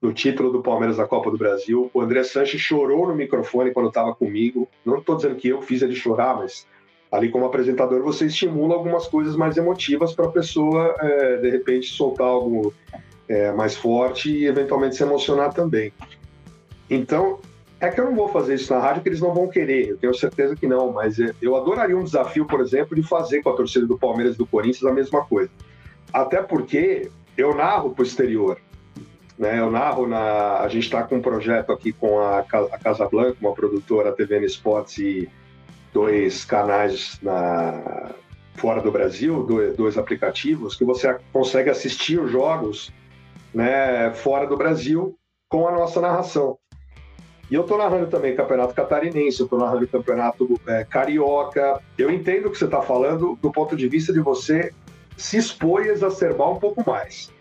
[0.00, 1.90] no título do Palmeiras da Copa do Brasil.
[1.92, 4.68] O André Sanches chorou no microfone quando estava comigo.
[4.84, 6.66] Não estou dizendo que eu fiz ele chorar, mas
[7.10, 11.88] ali como apresentador você estimula algumas coisas mais emotivas para a pessoa é, de repente
[11.88, 12.72] soltar algo
[13.28, 15.92] é, mais forte e eventualmente se emocionar também.
[16.88, 17.40] Então
[17.80, 19.96] é que eu não vou fazer isso na rádio que eles não vão querer, eu
[19.96, 23.50] tenho certeza que não, mas é, eu adoraria um desafio, por exemplo, de fazer com
[23.50, 25.50] a torcida do Palmeiras e do Corinthians a mesma coisa.
[26.12, 28.58] Até porque eu narro para o exterior.
[29.38, 29.58] Né?
[29.58, 30.58] Eu narro na.
[30.58, 34.98] A gente está com um projeto aqui com a, Casa Blanca, uma produtora TVN Sports
[34.98, 35.30] e
[35.92, 38.12] dois canais na,
[38.60, 42.92] fora do Brasil, dois aplicativos, que você consegue assistir os jogos
[43.54, 45.16] né, fora do Brasil
[45.48, 46.58] com a nossa narração.
[47.50, 51.80] E eu estou narrando também campeonato catarinense, eu estou narrando campeonato é, carioca.
[51.98, 54.72] Eu entendo o que você está falando do ponto de vista de você
[55.16, 57.32] se expor e exacerbar um pouco mais.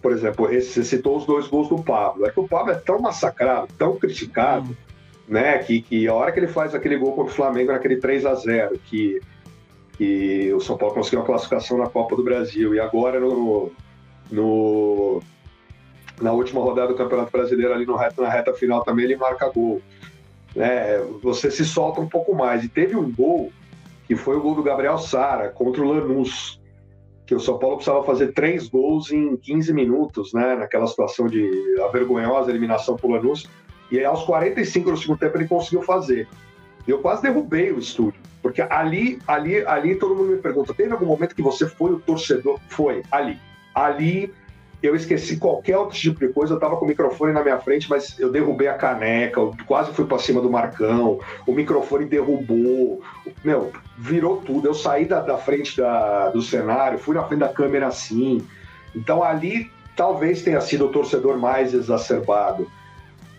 [0.00, 2.24] Por exemplo, esse, você citou os dois gols do Pablo.
[2.24, 4.89] É que o Pablo é tão massacrado, tão criticado, hum.
[5.30, 5.58] Né?
[5.58, 8.34] Que, que a hora que ele faz aquele gol contra o Flamengo naquele 3 a
[8.34, 9.20] 0 que,
[9.96, 13.70] que o São Paulo conseguiu a classificação na Copa do Brasil, e agora no,
[14.28, 15.22] no
[16.20, 19.48] na última rodada do Campeonato Brasileiro, ali no reta, na reta final também, ele marca
[19.48, 19.80] gol.
[20.54, 20.98] Né?
[21.22, 22.64] Você se solta um pouco mais.
[22.64, 23.52] E teve um gol,
[24.06, 26.60] que foi o gol do Gabriel Sara contra o Lanús,
[27.24, 30.56] que o São Paulo precisava fazer três gols em 15 minutos, né?
[30.56, 31.48] naquela situação de
[31.80, 33.48] a vergonhosa eliminação para o Lanús.
[33.90, 36.28] E aos 45 do segundo tempo, ele conseguiu fazer.
[36.86, 41.06] Eu quase derrubei o estúdio, porque ali, ali, ali todo mundo me pergunta: teve algum
[41.06, 42.58] momento que você foi o torcedor?
[42.68, 43.38] Foi, ali.
[43.74, 44.32] Ali
[44.82, 47.88] eu esqueci qualquer outro tipo de coisa, eu tava com o microfone na minha frente,
[47.88, 53.02] mas eu derrubei a caneca, eu quase fui para cima do Marcão, o microfone derrubou,
[53.44, 54.68] meu, virou tudo.
[54.68, 58.40] Eu saí da, da frente da, do cenário, fui na frente da câmera assim.
[58.94, 62.70] Então ali talvez tenha sido o torcedor mais exacerbado.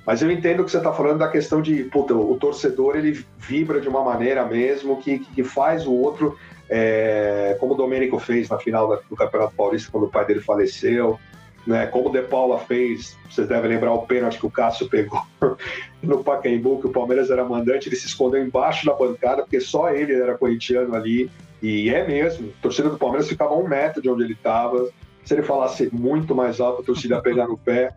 [0.06, 3.80] Mas eu entendo que você está falando da questão de, puta, o torcedor ele vibra
[3.80, 6.38] de uma maneira mesmo que, que faz o outro,
[6.70, 11.20] é, como o Domênico fez na final do Campeonato Paulista, quando o pai dele faleceu
[11.66, 11.86] né?
[11.88, 15.22] Como o De Paula fez, vocês devem lembrar o pênalti que o Cássio pegou
[16.02, 19.90] no Pacaembu, que o Palmeiras era mandante, ele se escondeu embaixo da bancada, porque só
[19.92, 21.30] ele era corintiano ali.
[21.62, 24.90] E é mesmo, a torcida do Palmeiras ficava a um metro de onde ele estava.
[25.24, 27.94] Se ele falasse muito mais alto, a torcida ia pegar no pé.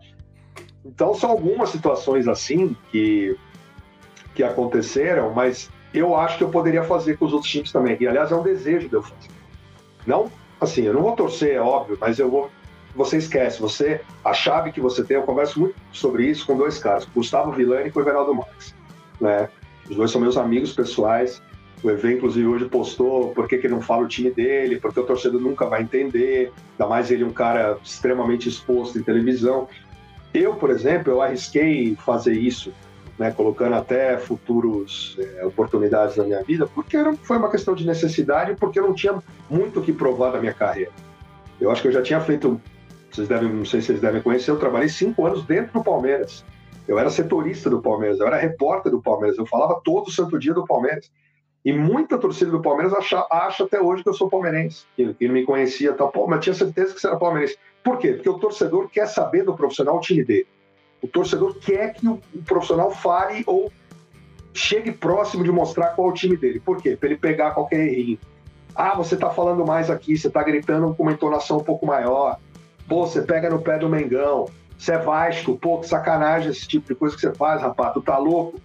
[0.85, 3.35] Então são algumas situações assim que,
[4.35, 7.97] que aconteceram, mas eu acho que eu poderia fazer com os outros times também.
[7.99, 9.29] E aliás, é um desejo de eu fazer.
[10.05, 12.51] Não, assim, eu não vou torcer, é óbvio, mas eu vou
[12.95, 13.59] você esquece.
[13.59, 17.51] Você, a chave que você tem, eu converso muito sobre isso com dois caras, Gustavo
[17.51, 18.73] Villani e o Everaldo Marques.
[19.19, 19.49] Né?
[19.89, 21.41] Os dois são meus amigos pessoais.
[21.83, 24.99] O EV, inclusive, hoje postou por que, que ele não fala o time dele, porque
[24.99, 29.67] o torcedor nunca vai entender, ainda mais ele é um cara extremamente exposto em televisão.
[30.37, 32.73] Eu, por exemplo, eu arrisquei fazer isso,
[33.17, 37.85] né, colocando até futuros é, oportunidades na minha vida, porque era, foi uma questão de
[37.85, 40.91] necessidade, porque eu não tinha muito o que provar da minha carreira.
[41.59, 42.59] Eu acho que eu já tinha feito
[43.15, 46.43] vocês devem, não sei se vocês devem conhecer, eu trabalhei cinco anos dentro do Palmeiras.
[46.85, 50.53] Eu era setorista do Palmeiras, eu era repórter do Palmeiras, eu falava todo santo dia
[50.53, 51.09] do Palmeiras.
[51.65, 54.85] E muita torcida do Palmeiras acha, acha até hoje que eu sou palmeirense.
[54.95, 57.57] Que não me conhecia, tá, mas tinha certeza que você era palmeirense.
[57.83, 58.13] Por quê?
[58.13, 60.47] Porque o torcedor quer saber do profissional o time dele.
[61.01, 63.71] O torcedor quer que o, o profissional fale ou
[64.53, 66.59] chegue próximo de mostrar qual é o time dele.
[66.59, 66.95] Por quê?
[66.95, 68.19] Para ele pegar qualquer errinho.
[68.75, 72.37] Ah, você está falando mais aqui, você está gritando com uma entonação um pouco maior.
[72.87, 74.45] Pô, você pega no pé do Mengão.
[74.77, 75.57] Você é Vasco.
[75.57, 77.93] Pô, que sacanagem esse tipo de coisa que você faz, rapaz.
[77.93, 78.61] Tu tá louco?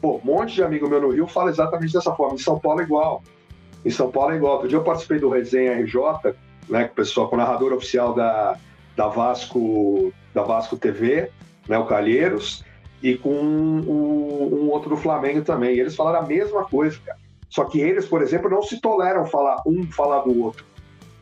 [0.00, 2.34] Pô, um monte de amigo meu no Rio fala exatamente dessa forma.
[2.34, 3.22] Em São Paulo é igual.
[3.84, 4.54] Em São Paulo é igual.
[4.54, 6.34] Outro dia eu participei do Resenha RJ,
[6.68, 8.56] né, com o pessoal, com o narrador oficial da,
[8.96, 11.30] da, Vasco, da Vasco TV,
[11.68, 12.64] né, o Calheiros,
[13.02, 15.76] e com um, um outro do Flamengo também.
[15.76, 17.18] E eles falaram a mesma coisa, cara.
[17.50, 20.68] Só que eles, por exemplo, não se toleram falar um falar do outro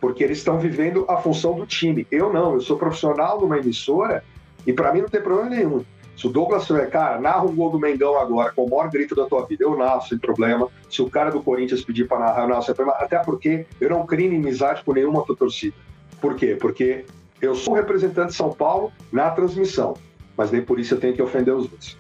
[0.00, 2.06] porque eles estão vivendo a função do time.
[2.10, 4.22] Eu não, eu sou profissional numa emissora
[4.66, 5.84] e para mim não tem problema nenhum.
[6.16, 9.14] Se o Douglas tiver, cara, narra um gol do Mengão agora com o maior grito
[9.14, 10.68] da tua vida, eu narro sem problema.
[10.88, 12.98] Se o cara do Corinthians pedir para narrar, eu narro sem problema.
[12.98, 15.76] Até porque eu não crio inimizade com nenhuma outra torcida.
[16.18, 16.56] Por quê?
[16.58, 17.04] Porque
[17.40, 19.94] eu sou representante de São Paulo na transmissão,
[20.36, 21.98] mas nem por isso eu tenho que ofender os outros.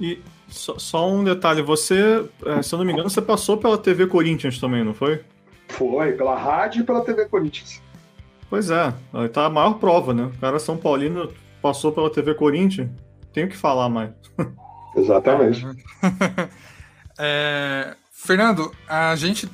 [0.00, 3.76] E só, só um detalhe, você, eh, se eu não me engano, você passou pela
[3.76, 5.20] TV Corinthians também, não foi?
[5.66, 7.82] Foi, pela rádio e pela TV Corinthians.
[8.48, 10.30] Pois é, aí tá a maior prova, né?
[10.34, 12.88] O cara São Paulino passou pela TV Corinthians,
[13.38, 14.10] tenho que falar mais.
[14.96, 15.64] Exatamente.
[17.16, 19.48] é, Fernando, a gente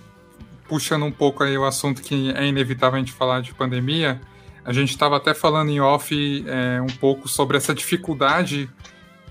[0.66, 4.18] puxando um pouco aí o assunto que é inevitável a gente falar de pandemia,
[4.64, 8.70] a gente estava até falando em off é, um pouco sobre essa dificuldade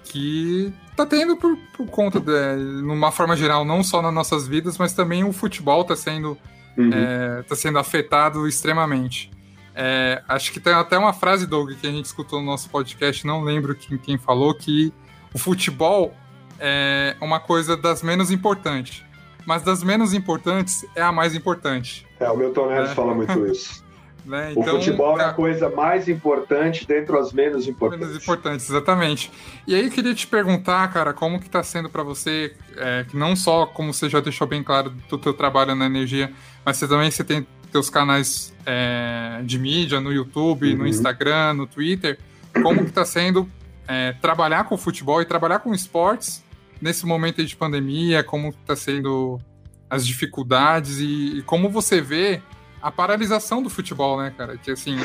[0.03, 4.77] que tá tendo por, por conta de, numa forma geral, não só nas nossas vidas,
[4.77, 6.37] mas também o futebol está sendo
[6.77, 6.91] uhum.
[6.93, 9.31] é, tá sendo afetado extremamente.
[9.75, 13.25] É, acho que tem até uma frase, Doug, que a gente escutou no nosso podcast,
[13.25, 14.93] não lembro quem, quem falou, que
[15.33, 16.13] o futebol
[16.59, 19.03] é uma coisa das menos importantes.
[19.45, 22.07] Mas das menos importantes é a mais importante.
[22.19, 22.95] É, o Milton Neves é.
[22.95, 23.83] fala muito isso.
[24.25, 24.53] Né?
[24.55, 28.07] Então, o futebol é a coisa mais importante dentre as menos importantes.
[28.07, 29.29] Menos importantes, exatamente.
[29.67, 33.35] E aí eu queria te perguntar, cara, como que está sendo para você, é, não
[33.35, 36.31] só como você já deixou bem claro do teu trabalho na energia,
[36.63, 40.77] mas você também você tem teus canais é, de mídia no YouTube, uhum.
[40.77, 42.19] no Instagram, no Twitter.
[42.61, 43.49] Como que está sendo
[43.87, 46.43] é, trabalhar com futebol e trabalhar com esportes
[46.79, 48.23] nesse momento de pandemia?
[48.23, 49.41] Como está sendo
[49.89, 52.41] as dificuldades e, e como você vê
[52.79, 54.55] a paralisação do futebol, né, cara?
[54.55, 54.95] Que assim,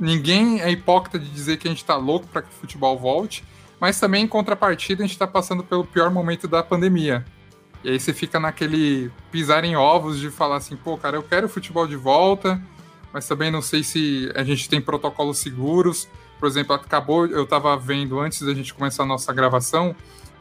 [0.00, 3.44] ninguém é hipócrita de dizer que a gente tá louco para que o futebol volte,
[3.78, 7.24] mas também em contrapartida a gente tá passando pelo pior momento da pandemia.
[7.86, 11.46] E aí você fica naquele pisar em ovos de falar assim, pô, cara, eu quero
[11.46, 12.60] o futebol de volta,
[13.12, 16.08] mas também não sei se a gente tem protocolos seguros.
[16.40, 19.94] Por exemplo, acabou, eu tava vendo antes da gente começar a nossa gravação,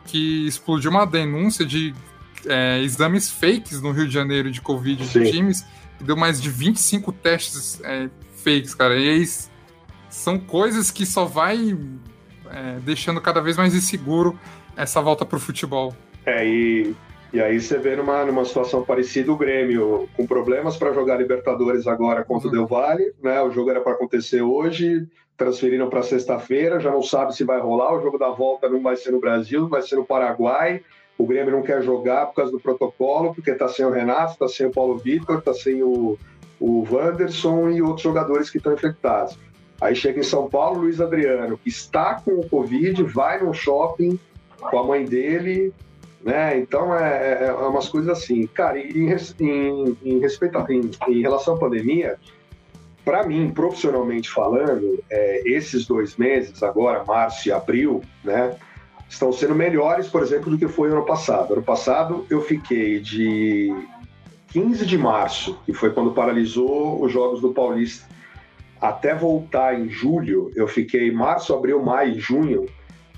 [0.07, 1.93] que explodiu uma denúncia de
[2.47, 5.19] é, exames fakes no Rio de Janeiro de Covid Sim.
[5.19, 5.63] de times
[6.01, 8.09] deu mais de 25 testes é,
[8.43, 8.97] fakes, cara.
[8.97, 9.29] E aí
[10.09, 11.77] são coisas que só vai
[12.49, 14.35] é, deixando cada vez mais inseguro
[14.75, 15.95] essa volta pro futebol.
[16.25, 16.95] É, e,
[17.35, 21.85] e aí você vê numa, numa situação parecida o Grêmio com problemas para jogar Libertadores
[21.85, 22.53] agora contra uhum.
[22.53, 23.41] o Del Valle, né?
[23.41, 27.93] O jogo era para acontecer hoje, transferiram para sexta-feira, já não sabe se vai rolar,
[27.93, 30.81] o jogo da volta não vai ser no Brasil, vai ser no Paraguai.
[31.17, 34.47] O Grêmio não quer jogar por causa do protocolo, porque está sem o Renato, está
[34.47, 36.17] sem o Paulo Vitor, está sem o,
[36.57, 39.37] o Wanderson e outros jogadores que estão infectados.
[39.81, 44.17] Aí chega em São Paulo, Luiz Adriano, que está com o Covid, vai no shopping
[44.57, 45.73] com a mãe dele,
[46.25, 46.57] né?
[46.57, 48.47] Então é, é, é umas coisas assim.
[48.47, 52.17] Cara, em, em, em respeito a, em, em, relação à pandemia,
[53.05, 58.57] para mim, profissionalmente falando, é, esses dois meses, agora, março e abril, né?
[59.07, 61.53] estão sendo melhores, por exemplo, do que foi ano passado.
[61.53, 63.71] Ano passado eu fiquei de
[64.47, 68.09] 15 de março, que foi quando paralisou os Jogos do Paulista,
[68.81, 72.65] até voltar em julho, eu fiquei março, abril, maio, junho,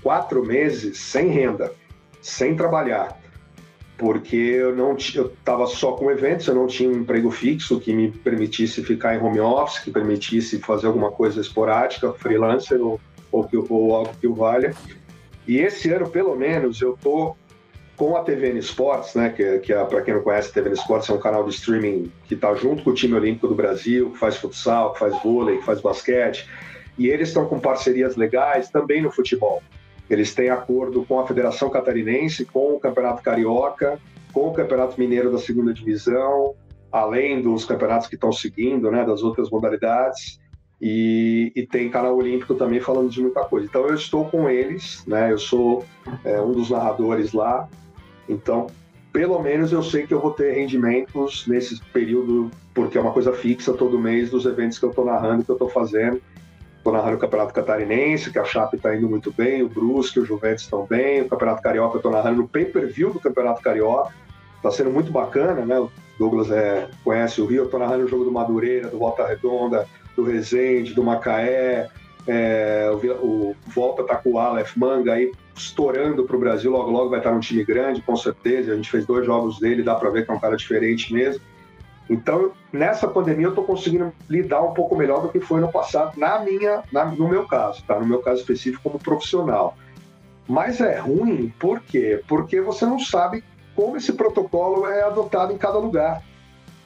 [0.02, 1.72] quatro meses sem renda,
[2.20, 3.18] sem trabalhar,
[3.96, 7.92] porque eu não eu estava só com eventos, eu não tinha um emprego fixo que
[7.92, 13.00] me permitisse ficar em home office, que permitisse fazer alguma coisa esporádica, freelancer ou,
[13.32, 14.74] ou, ou algo que o valha.
[15.46, 17.34] E esse ano, pelo menos, eu tô
[17.96, 21.10] com a TVN Sports, né, que, que é, para quem não conhece, a TVN Sports
[21.10, 24.18] é um canal de streaming que está junto com o time olímpico do Brasil, que
[24.18, 26.48] faz futsal, que faz vôlei, que faz basquete,
[26.96, 29.60] e eles estão com parcerias legais também no futebol.
[30.08, 33.98] Eles têm acordo com a Federação Catarinense, com o Campeonato Carioca,
[34.32, 36.54] com o Campeonato Mineiro da Segunda Divisão,
[36.90, 40.40] além dos campeonatos que estão seguindo, né, das outras modalidades.
[40.80, 43.66] E, e, tem canal olímpico também falando de muita coisa.
[43.66, 45.32] Então eu estou com eles, né?
[45.32, 45.84] Eu sou
[46.24, 47.68] é, um dos narradores lá.
[48.28, 48.68] Então,
[49.12, 53.32] pelo menos eu sei que eu vou ter rendimentos nesse período, porque é uma coisa
[53.32, 56.22] fixa todo mês dos eventos que eu estou narrando, que eu estou fazendo.
[56.88, 60.24] Estou narrando o Campeonato Catarinense, que a Chape está indo muito bem, o Brusque, o
[60.24, 64.14] Juventus estão bem, o Campeonato Carioca eu estou narrando no pay-per-view do Campeonato Carioca.
[64.56, 65.78] Está sendo muito bacana, né?
[65.78, 69.26] O Douglas é, conhece o Rio, eu estou narrando o jogo do Madureira, do Volta
[69.26, 71.90] Redonda, do Resende, do Macaé,
[72.26, 76.90] é, o, o, Volta tá com o Aleph Manga aí estourando para o Brasil, logo
[76.90, 78.72] logo vai estar num time grande, com certeza.
[78.72, 81.42] A gente fez dois jogos dele, dá para ver que é um cara diferente mesmo.
[82.08, 86.18] Então, nessa pandemia, eu estou conseguindo lidar um pouco melhor do que foi no passado,
[86.18, 87.98] na minha, na, no meu caso, tá?
[87.98, 89.76] No meu caso específico, como profissional.
[90.48, 92.22] Mas é ruim, por quê?
[92.26, 93.44] Porque você não sabe
[93.76, 96.22] como esse protocolo é adotado em cada lugar.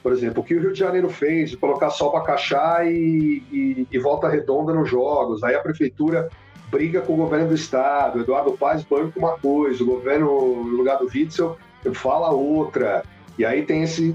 [0.03, 3.87] Por exemplo, o que o Rio de Janeiro fez de colocar só Bacaxá e, e,
[3.89, 5.41] e volta redonda nos jogos.
[5.43, 6.29] Aí a prefeitura
[6.69, 8.19] briga com o governo do estado.
[8.19, 10.27] Eduardo Paz banca uma coisa, o governo,
[10.65, 11.57] no lugar do Witzel,
[11.93, 13.03] fala outra.
[13.37, 14.13] E aí tem esse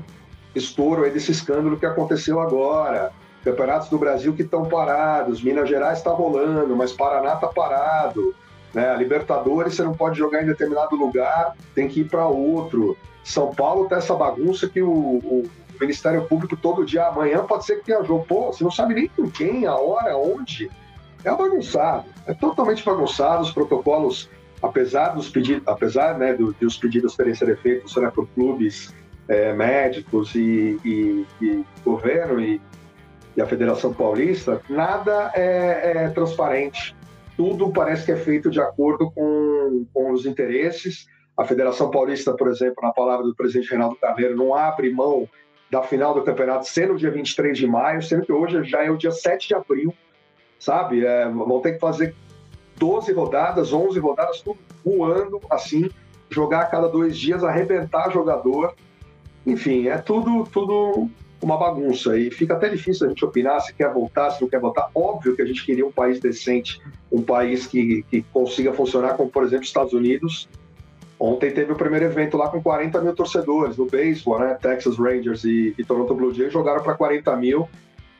[0.58, 3.12] estouro aí desse escândalo que aconteceu agora.
[3.44, 8.34] Campeonatos do Brasil que estão parados, Minas Gerais está rolando, mas Paraná está parado.
[8.74, 8.94] Né?
[8.96, 12.96] Libertadores você não pode jogar em determinado lugar, tem que ir para outro.
[13.24, 17.76] São Paulo tá essa bagunça que o, o Ministério Público todo dia, amanhã pode ser
[17.76, 18.24] que tenha jogo.
[18.26, 20.70] Pô, você não sabe nem com quem, a hora, onde.
[21.24, 23.42] É bagunçado, é totalmente bagunçado.
[23.42, 24.30] Os protocolos,
[24.62, 28.94] apesar dos pedidos, apesar né, do, dos pedidos terem sido feitos né, por clubes
[29.28, 32.60] é, médicos e, e, e governo e,
[33.36, 36.96] e, a Federação Paulista, nada é, é, transparente.
[37.36, 41.06] Tudo parece que é feito de acordo com, com os interesses.
[41.36, 45.28] A Federação Paulista, por exemplo, na palavra do presidente Reinaldo Carneiro, não abre mão
[45.70, 48.90] da final do campeonato ser no dia 23 de maio, sendo que hoje já é
[48.90, 49.94] o dia 7 de abril,
[50.58, 51.04] sabe?
[51.04, 52.14] É, vão ter que fazer
[52.76, 55.90] 12 rodadas, 11 rodadas, tudo voando assim,
[56.30, 58.74] jogar a cada dois dias, arrebentar jogador.
[59.48, 61.08] Enfim, é tudo, tudo
[61.40, 64.60] uma bagunça e fica até difícil a gente opinar se quer voltar, se não quer
[64.60, 64.90] voltar.
[64.94, 66.78] Óbvio que a gente queria um país decente,
[67.10, 70.48] um país que, que consiga funcionar como, por exemplo, Estados Unidos.
[71.18, 74.54] Ontem teve o primeiro evento lá com 40 mil torcedores no beisebol, né?
[74.60, 77.66] Texas Rangers e, e Toronto Blue Jays jogaram para 40 mil,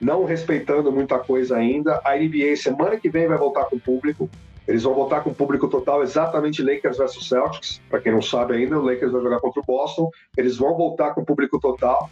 [0.01, 2.01] não respeitando muita coisa ainda.
[2.05, 4.31] A NBA semana que vem vai voltar com o público.
[4.69, 7.81] Eles vão voltar com o público total exatamente Lakers versus Celtics.
[7.89, 10.11] Para quem não sabe ainda, o Lakers vai jogar contra o Boston.
[10.37, 12.11] Eles vão voltar com o público total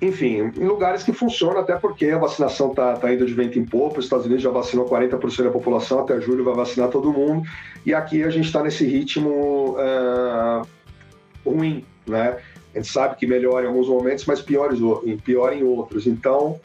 [0.00, 3.64] enfim, em lugares que funcionam, até porque a vacinação está tá indo de vento em
[3.64, 3.98] popa.
[3.98, 7.42] Os Estados Unidos já vacinou 40% da população, até julho vai vacinar todo mundo.
[7.84, 10.66] E aqui a gente está nesse ritmo uh,
[11.44, 12.38] ruim, né?
[12.72, 14.70] A gente sabe que melhora em alguns momentos, mas pior,
[15.24, 16.06] pior em outros.
[16.06, 16.60] Então,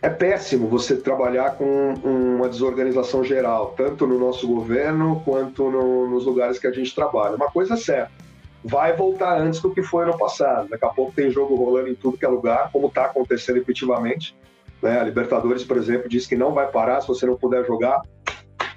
[0.00, 6.24] é péssimo você trabalhar com uma desorganização geral, tanto no nosso governo quanto no, nos
[6.24, 7.36] lugares que a gente trabalha.
[7.36, 8.28] Uma coisa é certa
[8.64, 10.68] vai voltar antes do que foi no passado.
[10.68, 14.36] Daqui a pouco tem jogo rolando em tudo que é lugar, como está acontecendo efetivamente.
[14.82, 15.00] Né?
[15.00, 18.02] A Libertadores, por exemplo, diz que não vai parar se você não puder jogar.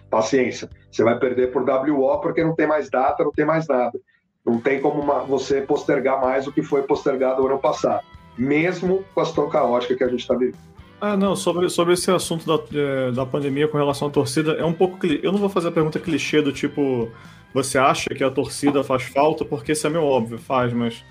[0.09, 3.97] Paciência, você vai perder por WO porque não tem mais data, não tem mais nada.
[4.45, 8.03] Não tem como uma, você postergar mais o que foi postergado ano passado,
[8.37, 10.70] mesmo com a situação caótica que a gente está vivendo.
[11.01, 14.63] Ah, não, sobre, sobre esse assunto da, é, da pandemia com relação à torcida, é
[14.63, 15.03] um pouco.
[15.05, 17.11] Eu não vou fazer a pergunta clichê do tipo
[17.53, 19.43] você acha que a torcida faz falta?
[19.43, 21.03] Porque isso é meio óbvio, faz, mas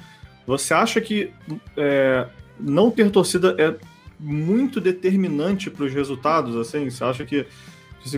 [0.47, 1.30] você acha que
[1.76, 2.26] é,
[2.59, 3.74] não ter torcida é
[4.18, 6.57] muito determinante para os resultados?
[6.57, 7.47] Assim, você acha que,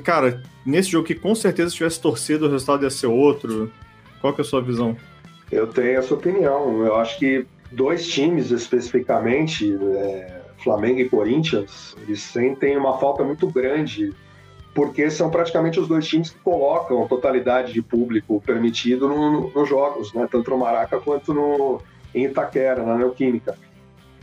[0.05, 3.73] cara, nesse jogo que com certeza se tivesse torcida o resultado ia ser outro?
[4.21, 4.97] Qual que é a sua visão?
[5.51, 6.87] Eu tenho essa opinião.
[6.87, 13.47] Eu acho que dois times especificamente, é, Flamengo e Corinthians, eles sentem uma falta muito
[13.49, 14.13] grande
[14.75, 19.67] porque são praticamente os dois times que colocam a totalidade de público permitido nos no
[19.67, 20.27] jogos, né?
[20.31, 21.81] tanto no Maraca quanto no,
[22.15, 23.57] em Itaquera, na Neoquímica.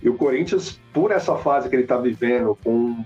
[0.02, 3.04] E o Corinthians, por essa fase que ele está vivendo, com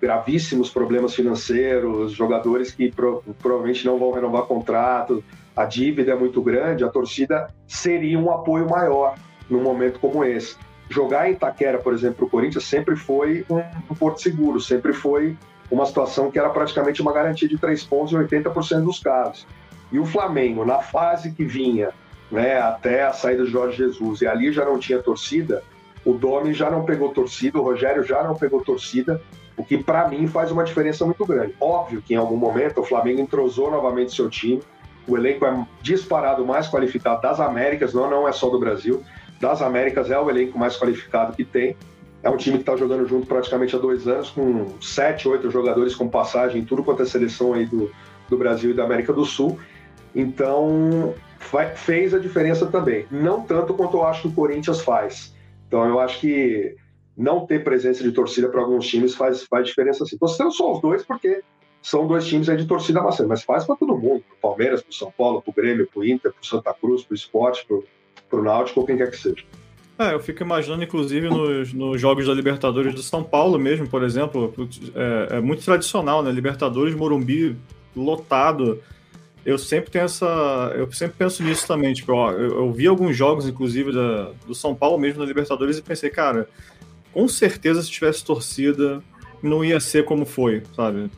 [0.00, 5.22] gravíssimos problemas financeiros, jogadores que pro, provavelmente não vão renovar contrato,
[5.54, 9.16] a dívida é muito grande, a torcida seria um apoio maior
[9.50, 10.56] num momento como esse.
[10.88, 13.58] Jogar em Itaquera, por exemplo, para o Corinthians sempre foi um,
[13.90, 15.36] um porto seguro, sempre foi
[15.70, 19.46] uma situação que era praticamente uma garantia de três pontos em 80% dos casos.
[19.90, 21.90] E o Flamengo, na fase que vinha
[22.30, 25.62] né, até a saída de Jorge Jesus, e ali já não tinha torcida,
[26.04, 29.20] o Domi já não pegou torcida, o Rogério já não pegou torcida,
[29.56, 31.54] o que para mim faz uma diferença muito grande.
[31.60, 34.62] Óbvio que em algum momento o Flamengo entrosou novamente seu time,
[35.06, 39.02] o elenco é disparado mais qualificado das Américas, não, não é só do Brasil,
[39.40, 41.76] das Américas é o elenco mais qualificado que tem,
[42.22, 45.94] é um time que está jogando junto praticamente há dois anos, com sete, oito jogadores
[45.94, 47.90] com passagem em tudo quanto é seleção aí do,
[48.28, 49.58] do Brasil e da América do Sul.
[50.14, 51.14] Então,
[51.76, 53.06] fez a diferença também.
[53.10, 55.34] Não tanto quanto eu acho que o Corinthians faz.
[55.68, 56.74] Então, eu acho que
[57.16, 60.16] não ter presença de torcida para alguns times faz, faz diferença sim.
[60.20, 61.42] Você não só os dois, porque
[61.80, 64.24] são dois times aí de torcida bastante, mas faz para todo mundo.
[64.28, 67.04] Para Palmeiras, para São Paulo, para o Grêmio, para o Inter, para o Santa Cruz,
[67.04, 67.78] para o Esporte, para
[68.32, 69.44] o Náutico, ou quem quer que seja.
[69.98, 74.02] É, eu fico imaginando, inclusive, nos, nos jogos da Libertadores do São Paulo mesmo, por
[74.02, 74.52] exemplo,
[74.94, 76.30] é, é, muito tradicional, né?
[76.30, 77.56] Libertadores, Morumbi,
[77.96, 78.82] lotado.
[79.44, 80.72] Eu sempre tenho essa.
[80.76, 81.94] Eu sempre penso nisso também.
[81.94, 85.78] Tipo, ó, eu, eu, vi alguns jogos, inclusive, da, do São Paulo mesmo na Libertadores,
[85.78, 86.46] e pensei, cara,
[87.10, 89.02] com certeza se tivesse torcida,
[89.42, 91.10] não ia ser como foi, sabe?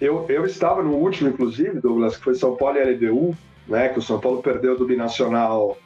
[0.00, 3.36] Eu, eu estava no último, inclusive, Douglas, que foi São Paulo e LDU,
[3.66, 3.88] né?
[3.88, 5.76] Que o São Paulo perdeu do Binacional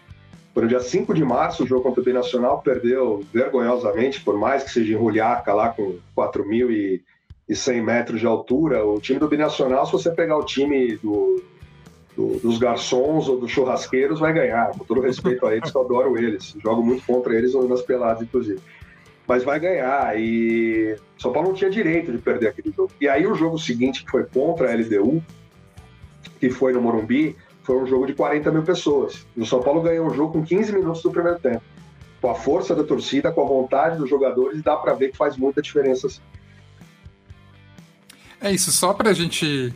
[0.56, 4.62] foi no dia 5 de março, o jogo contra o Binacional perdeu vergonhosamente, por mais
[4.62, 8.82] que seja em Ruliaca, lá com 4.100 metros de altura.
[8.82, 11.42] O time do Binacional, se você pegar o time do,
[12.16, 14.70] do, dos garçons ou dos churrasqueiros, vai ganhar.
[14.70, 16.56] Com todo respeito a eles, eu adoro eles.
[16.64, 18.58] Jogo muito contra eles nas peladas, inclusive.
[19.28, 20.18] Mas vai ganhar.
[20.18, 22.90] E São Paulo não tinha direito de perder aquele jogo.
[22.98, 25.22] E aí o jogo seguinte, que foi contra a LDU,
[26.40, 27.36] que foi no Morumbi,
[27.66, 29.26] foi um jogo de 40 mil pessoas.
[29.36, 31.62] E o São Paulo ganhou o jogo com 15 minutos do primeiro tempo.
[32.20, 35.36] Com a força da torcida, com a vontade dos jogadores, dá para ver que faz
[35.36, 36.06] muita diferença.
[36.06, 36.20] Assim.
[38.40, 39.74] É isso, só para a gente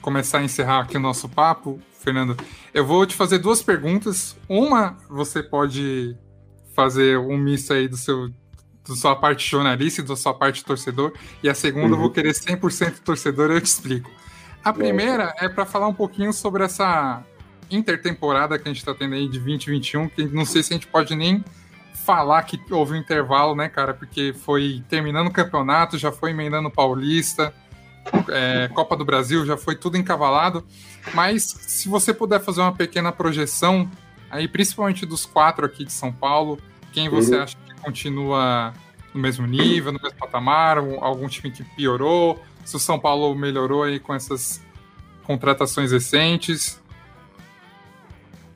[0.00, 2.36] começar a encerrar aqui o nosso papo, Fernando,
[2.72, 4.34] eu vou te fazer duas perguntas.
[4.48, 6.16] Uma, você pode
[6.74, 8.30] fazer um misto aí do seu
[8.88, 11.12] da sua parte jornalista e da sua parte torcedor,
[11.42, 11.92] e a segunda uhum.
[11.92, 12.12] eu vou uhum.
[12.12, 14.08] querer 100% torcedor, eu te explico.
[14.66, 17.22] A primeira é para falar um pouquinho sobre essa
[17.70, 20.88] intertemporada que a gente está tendo aí de 2021, que não sei se a gente
[20.88, 21.44] pode nem
[22.04, 23.94] falar que houve um intervalo, né, cara?
[23.94, 27.54] Porque foi terminando o campeonato, já foi emendando Paulista,
[28.28, 30.66] é, Copa do Brasil, já foi tudo encavalado.
[31.14, 33.88] Mas se você puder fazer uma pequena projeção,
[34.28, 36.58] aí principalmente dos quatro aqui de São Paulo,
[36.92, 37.42] quem você uhum.
[37.44, 38.74] acha que continua
[39.14, 43.84] no mesmo nível, no mesmo patamar, algum time que piorou, se o São Paulo melhorou
[43.84, 44.60] aí com essas
[45.24, 46.82] contratações recentes.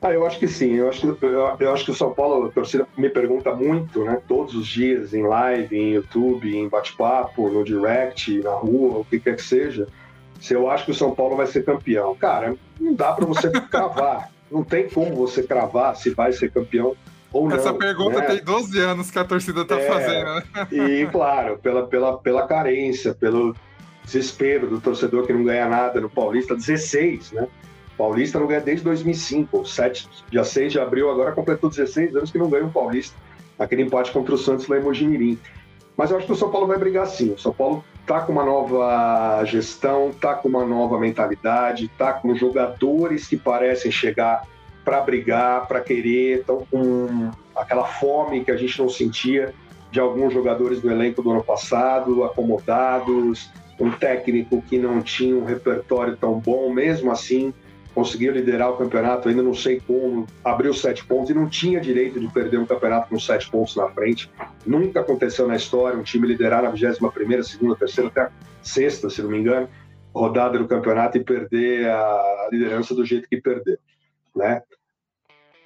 [0.01, 0.73] Ah, eu acho que sim.
[0.73, 4.21] Eu acho, eu, eu acho que o São Paulo, a torcida me pergunta muito, né?
[4.27, 9.19] Todos os dias, em live, em YouTube, em bate-papo, no direct, na rua, o que
[9.19, 9.87] quer que seja,
[10.41, 12.13] se eu acho que o São Paulo vai ser campeão.
[12.15, 14.29] Cara, não dá para você cravar.
[14.51, 16.97] Não tem como você cravar se vai ser campeão
[17.31, 17.55] ou não.
[17.55, 18.25] Essa pergunta né?
[18.25, 20.35] tem 12 anos que a torcida está é, fazendo.
[20.35, 20.67] Né?
[20.71, 23.55] E, claro, pela, pela, pela carência, pelo
[24.11, 27.47] desespero do torcedor que não ganha nada no Paulista, 16, né?
[27.97, 32.37] Paulista não ganha desde 2005, 7, dia 6 de abril, agora completou 16 anos que
[32.37, 33.15] não ganha o Paulista,
[33.57, 35.39] aquele empate contra o Santos lá em Mojimirim.
[35.95, 37.33] Mas eu acho que o São Paulo vai brigar sim.
[37.33, 42.33] O São Paulo tá com uma nova gestão, tá com uma nova mentalidade, tá com
[42.33, 44.47] jogadores que parecem chegar
[44.83, 49.53] para brigar, para querer, estão com aquela fome que a gente não sentia
[49.91, 55.45] de alguns jogadores do elenco do ano passado, acomodados, um técnico que não tinha um
[55.45, 57.53] repertório tão bom, mesmo assim
[57.93, 62.19] conseguiu liderar o campeonato, ainda não sei como, abriu sete pontos e não tinha direito
[62.19, 64.31] de perder um campeonato com sete pontos na frente.
[64.65, 69.09] Nunca aconteceu na história um time liderar na 21 primeira, segunda, terceira, até a sexta,
[69.09, 69.67] se não me engano,
[70.13, 73.77] rodada do campeonato e perder a liderança do jeito que perdeu,
[74.35, 74.61] né?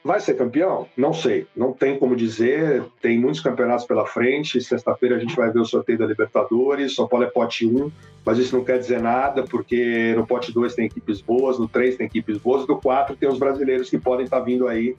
[0.05, 0.87] Vai ser campeão?
[0.95, 2.83] Não sei, não tem como dizer.
[3.01, 4.61] Tem muitos campeonatos pela frente.
[4.61, 6.93] Sexta-feira a gente vai ver o sorteio da Libertadores.
[6.93, 7.91] São Paulo é pote 1,
[8.23, 11.97] mas isso não quer dizer nada, porque no pote 2 tem equipes boas, no 3
[11.97, 14.95] tem equipes boas, no 4 tem os brasileiros que podem estar vindo aí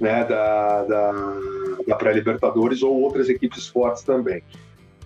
[0.00, 1.12] né, da, da,
[1.86, 4.42] da pré-Libertadores ou outras equipes fortes também.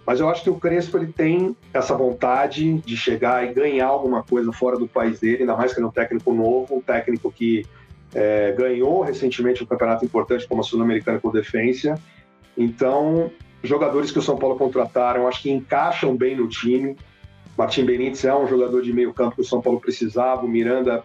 [0.07, 4.23] Mas eu acho que o Crespo ele tem essa vontade de chegar e ganhar alguma
[4.23, 7.33] coisa fora do país dele, ainda mais que ele é um técnico novo, um técnico
[7.33, 7.67] que
[8.15, 11.95] é, ganhou recentemente um campeonato importante como a Sul-Americana com Defensa.
[12.57, 13.31] Então,
[13.63, 16.97] jogadores que o São Paulo contrataram, acho que encaixam bem no time.
[17.57, 20.45] Martim Benítez é um jogador de meio campo que o São Paulo precisava.
[20.45, 21.05] O Miranda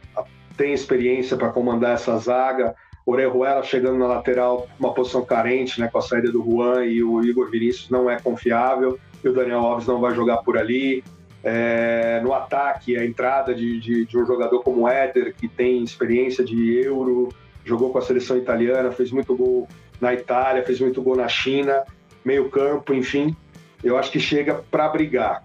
[0.55, 2.75] tem experiência para comandar essa zaga.
[3.05, 7.23] Orejuela chegando na lateral, uma posição carente, né, com a saída do Juan e o
[7.23, 8.97] Igor Vinícius não é confiável.
[9.23, 11.03] E o Daniel Alves não vai jogar por ali.
[11.47, 16.43] É, no ataque, a entrada de, de, de, um jogador como Éder, que tem experiência
[16.43, 17.29] de Euro,
[17.63, 19.67] jogou com a seleção italiana, fez muito gol
[20.01, 21.83] na Itália, fez muito gol na China,
[22.25, 23.35] meio campo, enfim,
[23.83, 25.43] eu acho que chega para brigar.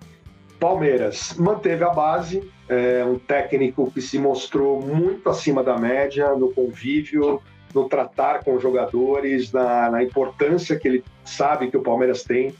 [0.58, 6.50] Palmeiras manteve a base, é, um técnico que se mostrou muito acima da média no
[6.50, 7.42] convívio,
[7.74, 12.54] no tratar com jogadores, na, na importância que ele sabe que o Palmeiras tem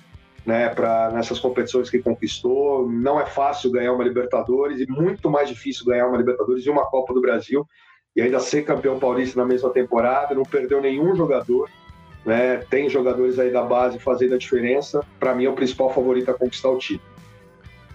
[0.45, 2.91] né, para nessas competições que conquistou.
[2.91, 6.87] Não é fácil ganhar uma Libertadores e muito mais difícil ganhar uma Libertadores e uma
[6.87, 7.67] Copa do Brasil
[8.15, 10.35] e ainda ser campeão paulista na mesma temporada.
[10.35, 11.69] Não perdeu nenhum jogador.
[12.25, 12.59] Né?
[12.69, 15.05] Tem jogadores aí da base fazendo a diferença.
[15.19, 17.09] Para mim, é o principal favorito a conquistar o título.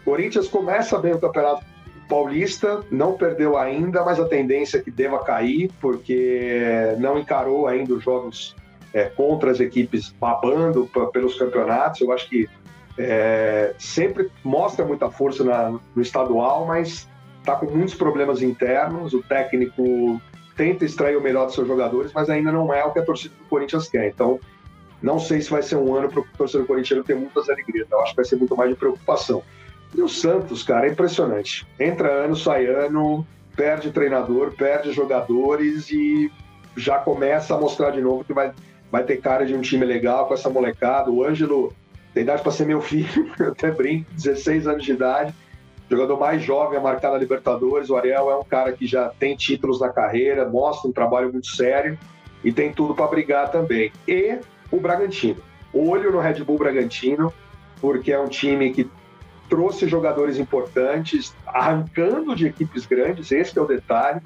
[0.03, 1.65] Corinthians começa bem o campeonato
[2.07, 7.95] paulista, não perdeu ainda, mas a tendência é que deva cair, porque não encarou ainda
[7.95, 8.55] os jogos
[8.95, 11.99] é, contra as equipes babando pelos campeonatos.
[11.99, 12.47] Eu acho que
[12.97, 17.05] é, sempre mostra muita força na, no estadual, mas
[17.39, 19.13] está com muitos problemas internos.
[19.13, 20.21] O técnico
[20.55, 23.35] tenta extrair o melhor dos seus jogadores, mas ainda não é o que a torcida
[23.37, 24.07] do Corinthians quer.
[24.07, 24.39] Então,
[25.03, 27.87] não sei se vai ser um ano para o torcedor corintiano ter muitas alegrias.
[27.91, 29.43] Eu acho que vai ser muito mais de preocupação.
[29.93, 31.67] E o Santos, cara, é impressionante.
[31.77, 33.27] Entra ano, sai ano,
[33.57, 36.31] perde treinador, perde jogadores e
[36.77, 38.53] já começa a mostrar de novo que vai
[38.91, 41.11] vai ter cara de um time legal com essa molecada.
[41.11, 41.73] O Ângelo
[42.13, 45.33] tem idade para ser meu filho, eu até brinco, 16 anos de idade,
[45.89, 47.89] jogador mais jovem a marcar na Libertadores.
[47.89, 51.47] O Ariel é um cara que já tem títulos na carreira, mostra um trabalho muito
[51.47, 51.97] sério
[52.43, 53.91] e tem tudo para brigar também.
[54.07, 54.39] E
[54.71, 55.41] o Bragantino.
[55.73, 57.33] Olho no Red Bull Bragantino,
[57.81, 58.89] porque é um time que
[59.49, 64.21] trouxe jogadores importantes, arrancando de equipes grandes, esse é o detalhe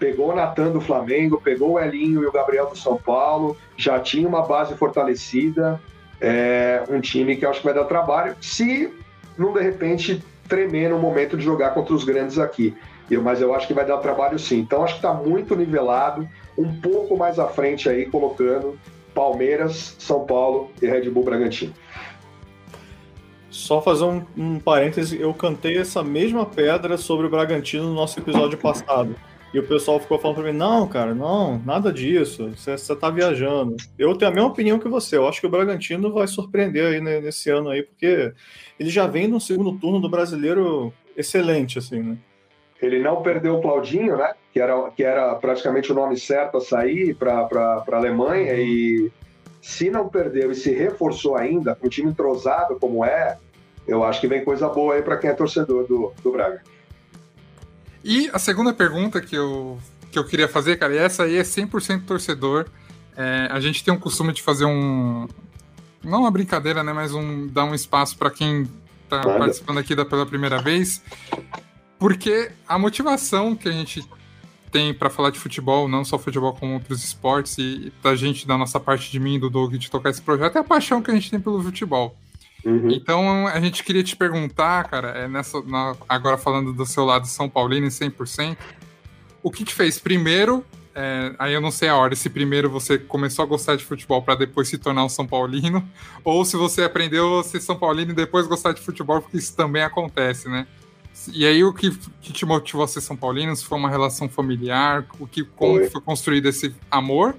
[0.00, 4.00] pegou o Natan do Flamengo, pegou o Elinho e o Gabriel do São Paulo, já
[4.00, 5.80] tinha uma base fortalecida,
[6.20, 8.92] é, um time que eu acho que vai dar trabalho, se
[9.38, 12.74] não de repente tremer no momento de jogar contra os grandes aqui.
[13.10, 14.60] Eu, mas eu acho que vai dar trabalho sim.
[14.60, 18.78] Então acho que está muito nivelado, um pouco mais à frente aí, colocando
[19.14, 21.74] Palmeiras, São Paulo e Red Bull Bragantino.
[23.50, 28.18] Só fazer um, um parêntese, eu cantei essa mesma pedra sobre o Bragantino no nosso
[28.20, 29.16] episódio passado.
[29.52, 33.76] E o pessoal ficou falando pra mim: não, cara, não, nada disso, você tá viajando.
[33.98, 35.16] Eu tenho a mesma opinião que você.
[35.16, 38.32] Eu acho que o Bragantino vai surpreender aí nesse ano aí, porque
[38.78, 42.16] ele já vem no segundo turno do brasileiro excelente, assim, né?
[42.80, 44.32] Ele não perdeu o Claudinho, né?
[44.52, 47.46] Que era, que era praticamente o nome certo a sair para
[47.86, 49.10] a Alemanha e
[49.60, 53.36] se não perdeu e se reforçou ainda, com um time entrosado como é,
[53.86, 56.62] eu acho que vem coisa boa aí para quem é torcedor do, do Braga.
[58.02, 59.78] E a segunda pergunta que eu,
[60.10, 62.66] que eu queria fazer, cara, e essa aí é 100% torcedor.
[63.16, 65.28] É, a gente tem um costume de fazer um.
[66.02, 66.92] Não uma brincadeira, né?
[66.92, 68.68] Mas um, dar um espaço para quem
[69.04, 71.02] está participando aqui da, pela primeira vez.
[71.98, 74.02] Porque a motivação que a gente
[74.70, 78.56] tem para falar de futebol, não só futebol, como outros esportes, e da gente, da
[78.56, 81.14] nossa parte de mim, do Doug, de tocar esse projeto, é a paixão que a
[81.14, 82.16] gente tem pelo futebol.
[82.64, 82.90] Uhum.
[82.90, 87.26] Então a gente queria te perguntar, cara, é nessa, na, agora falando do seu lado
[87.26, 88.56] São Paulino em 100%,
[89.42, 92.98] o que te fez primeiro, é, aí eu não sei a hora, se primeiro você
[92.98, 95.88] começou a gostar de futebol para depois se tornar um São Paulino,
[96.22, 99.56] ou se você aprendeu a ser São Paulino e depois gostar de futebol, porque isso
[99.56, 100.66] também acontece, né?
[101.32, 101.90] E aí o que,
[102.22, 103.54] que te motivou a ser São Paulino?
[103.54, 107.36] Se foi uma relação familiar, o que, como foi, foi construído esse amor?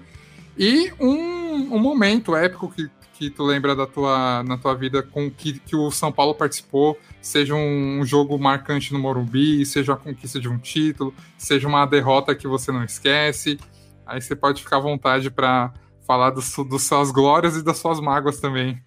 [0.57, 2.89] E um, um momento épico que
[3.22, 6.97] que tu lembra da tua, na tua vida com que, que o São Paulo participou,
[7.22, 12.34] seja um, jogo marcante no Morumbi, seja a conquista de um título, seja uma derrota
[12.34, 13.59] que você não esquece.
[14.07, 15.72] Aí você pode ficar à vontade para
[16.07, 18.82] falar dos, suas glórias e das suas mágoas também.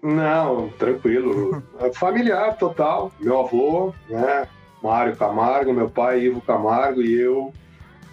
[0.00, 1.60] Não, tranquilo.
[1.80, 3.10] É familiar total.
[3.18, 4.46] Meu avô, né?
[4.80, 7.52] Mário Camargo, meu pai Ivo Camargo e eu,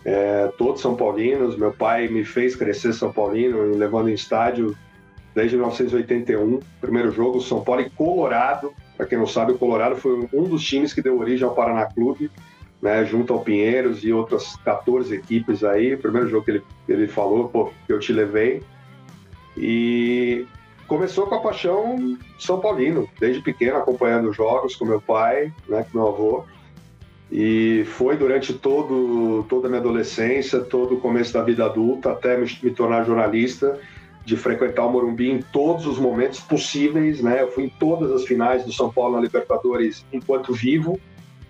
[0.04, 1.56] é, todos São Paulinos.
[1.56, 4.76] Meu pai me fez crescer São Paulino, me levando em estádio
[5.34, 6.60] desde 1981.
[6.80, 8.74] Primeiro jogo, São Paulo e Colorado.
[8.98, 11.86] Para quem não sabe, o Colorado foi um dos times que deu origem ao Paraná
[11.86, 12.30] Clube,
[12.82, 15.96] né, junto ao Pinheiros e outras 14 equipes aí.
[15.96, 18.62] Primeiro jogo que ele, ele falou, pô, eu te levei.
[19.58, 20.46] E
[20.88, 25.98] começou com a paixão São Paulino, desde pequeno, acompanhando jogos com meu pai, né, com
[25.98, 26.44] meu avô.
[27.32, 32.38] E foi durante todo, toda a minha adolescência, todo o começo da vida adulta, até
[32.38, 33.80] me, me tornar jornalista
[34.24, 37.42] de frequentar o Morumbi em todos os momentos possíveis, né?
[37.42, 41.00] Eu fui em todas as finais do São Paulo na Libertadores enquanto vivo,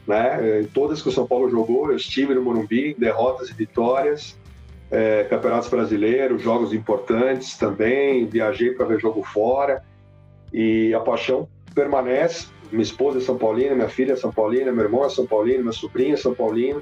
[0.08, 0.62] né?
[0.62, 4.40] Em todas que o São Paulo jogou, eu estive no Morumbi, derrotas e vitórias,
[4.90, 9.84] é, campeonatos brasileiros, jogos importantes também, viajei para ver jogo fora
[10.54, 12.48] e a paixão permanece.
[12.72, 15.60] Minha esposa é São Paulina, minha filha é São Paulina, meu irmão é São Paulino,
[15.60, 16.82] minha sobrinha é São Paulino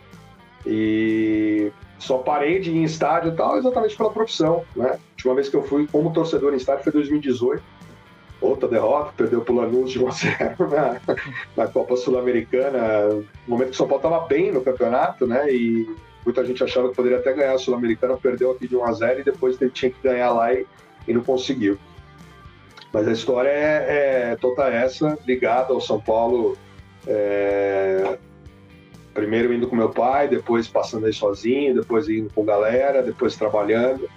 [0.65, 4.91] e só parei de ir em estádio e tal exatamente pela profissão, né?
[4.91, 7.61] A última vez que eu fui como torcedor em estádio foi 2018.
[8.41, 11.01] Outra derrota, perdeu pro Lanús de 1 a 0 na,
[11.57, 13.07] na Copa Sul-Americana.
[13.09, 15.51] No momento que o São Paulo estava bem no campeonato, né?
[15.53, 15.93] E
[16.23, 19.19] muita gente achava que poderia até ganhar a Sul-Americana, perdeu aqui de 1 a 0
[19.19, 20.65] e depois tinha que ganhar lá e,
[21.05, 21.77] e não conseguiu.
[22.93, 26.57] Mas a história é, é toda essa, ligada ao São Paulo
[27.05, 28.17] é,
[29.19, 34.09] primeiro indo com meu pai, depois passando aí sozinho, depois indo com galera, depois trabalhando,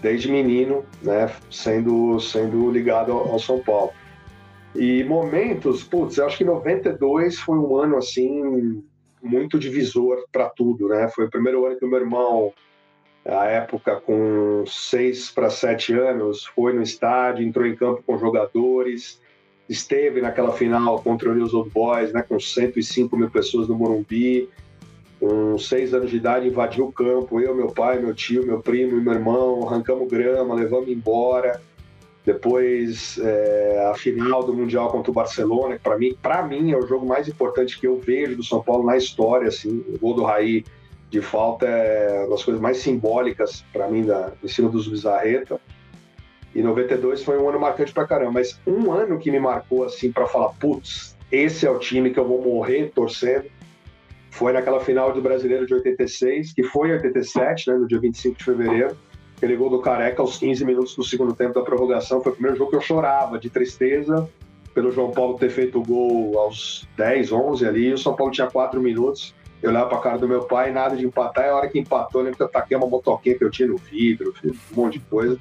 [0.00, 3.90] desde menino, né, sendo, sendo ligado ao, São Paulo.
[4.72, 8.82] E momentos, putz, eu acho que 92 foi um ano assim
[9.20, 11.08] muito divisor para tudo, né?
[11.08, 12.52] Foi o primeiro ano que o meu irmão,
[13.24, 19.20] à época com seis para sete anos, foi no estádio, entrou em campo com jogadores,
[19.68, 24.48] esteve naquela final contra o News Old Boys, né, com 105 mil pessoas no Morumbi,
[25.18, 28.98] com seis anos de idade, invadiu o campo, eu, meu pai, meu tio, meu primo
[28.98, 31.60] e meu irmão, arrancamos grama, levamos embora.
[32.24, 36.16] Depois, é, a final do Mundial contra o Barcelona, que para mim,
[36.48, 39.84] mim é o jogo mais importante que eu vejo do São Paulo na história, assim,
[39.88, 40.64] o gol do Raí
[41.08, 45.60] de falta é uma das coisas mais simbólicas para mim da, em cima dos Bizarreta.
[46.56, 48.32] E 92 foi um ano marcante pra caramba.
[48.32, 52.18] Mas um ano que me marcou assim para falar, putz, esse é o time que
[52.18, 53.44] eu vou morrer torcendo.
[54.30, 58.38] Foi naquela final do Brasileiro de 86, que foi em 87, né, no dia 25
[58.38, 58.96] de fevereiro.
[59.36, 62.22] Aquele gol do Careca aos 15 minutos do segundo tempo da prorrogação.
[62.22, 64.26] Foi o primeiro jogo que eu chorava de tristeza
[64.72, 67.92] pelo João Paulo ter feito o gol aos 10, 11 ali.
[67.92, 69.34] O São Paulo tinha 4 minutos.
[69.62, 71.44] Eu olhava pra cara do meu pai, nada de empatar.
[71.44, 73.68] E a hora que empatou, eu lembro que eu taquei uma motoquinha que eu tinha
[73.68, 75.38] no vidro, um monte de coisa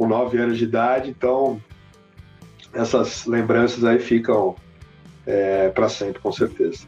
[0.00, 1.60] com 9 anos de idade, então
[2.72, 4.56] essas lembranças aí ficam
[5.26, 6.86] é, para sempre, com certeza.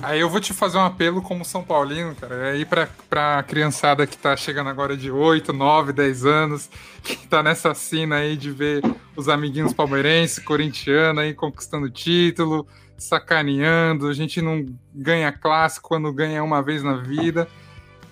[0.00, 2.52] Aí eu vou te fazer um apelo como São Paulino, cara.
[2.52, 6.70] Aí pra, pra criançada que tá chegando agora de 8, 9, 10 anos,
[7.04, 8.82] que tá nessa cena aí de ver
[9.14, 16.42] os amiguinhos palmeirenses, corintianos aí conquistando título, sacaneando, a gente não ganha clássico quando ganha
[16.42, 17.46] uma vez na vida.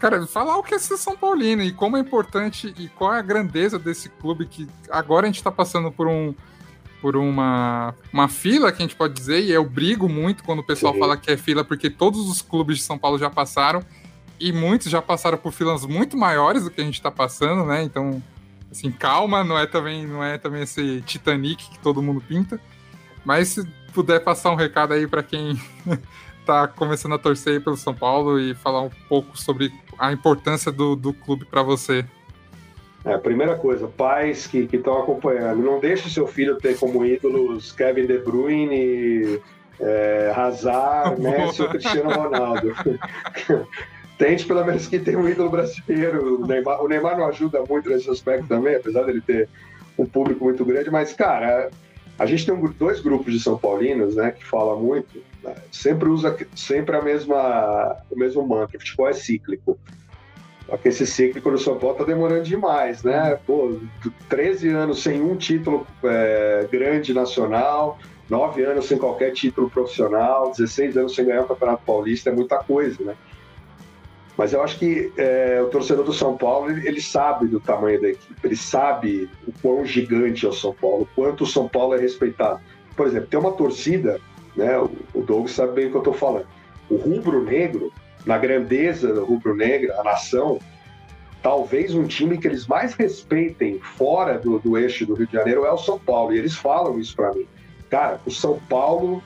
[0.05, 3.19] Cara, falar o que é ser São Paulino e como é importante e qual é
[3.21, 6.35] a grandeza desse clube que agora a gente está passando por um
[7.01, 10.63] por uma, uma fila, que a gente pode dizer, e eu brigo muito quando o
[10.63, 13.83] pessoal fala que é fila, porque todos os clubes de São Paulo já passaram,
[14.39, 17.83] e muitos já passaram por filas muito maiores do que a gente está passando, né?
[17.83, 18.23] Então,
[18.71, 22.61] assim, calma, não é também, não é também esse Titanic que todo mundo pinta.
[23.25, 25.59] Mas se puder passar um recado aí para quem
[26.45, 30.95] tá começando a torcer pelo São Paulo e falar um pouco sobre a importância do,
[30.95, 32.05] do clube para você.
[33.05, 38.07] É, primeira coisa, pais que estão acompanhando, não deixe seu filho ter como ídolos Kevin
[38.07, 39.41] De Bruyne,
[39.79, 42.75] é, Hazard, Messi ou Cristiano Ronaldo.
[44.17, 46.43] Tente pelo menos que tenha um ídolo brasileiro.
[46.43, 49.49] O Neymar, o Neymar não ajuda muito nesse aspecto também, apesar dele ter
[49.99, 51.71] um público muito grande, mas, cara,
[52.19, 55.21] a gente tem um, dois grupos de São Paulinos, né, que fala muito,
[55.71, 59.79] sempre usa sempre a mesma, o mesmo mantra, futebol é cíclico.
[60.67, 63.39] Só que esse cíclico do São Paulo tá demorando demais, né?
[63.47, 63.79] Pô,
[64.29, 67.99] 13 anos sem um título é, grande nacional,
[68.31, 72.59] 9 anos sem qualquer título profissional, 16 anos sem ganhar o Campeonato Paulista, é muita
[72.59, 73.15] coisa, né?
[74.37, 78.01] Mas eu acho que é, o torcedor do São Paulo, ele, ele, sabe do tamanho
[78.01, 81.69] da equipe, ele sabe o quão gigante é o São Paulo, o quanto o São
[81.69, 82.61] Paulo é respeitado.
[82.97, 84.21] Por exemplo, tem uma torcida,
[84.57, 86.47] né, o, Douglas sabe bem o que eu estou falando.
[86.89, 87.93] O rubro-negro
[88.27, 90.59] na grandeza do rubro-negra, a nação,
[91.43, 95.67] talvez um time que eles mais respeitem fora do, do eixo do Rio de Janeiro
[95.67, 96.33] é o São Paulo.
[96.33, 97.47] E eles falam isso para mim.
[97.91, 99.23] Cara, o São Paulo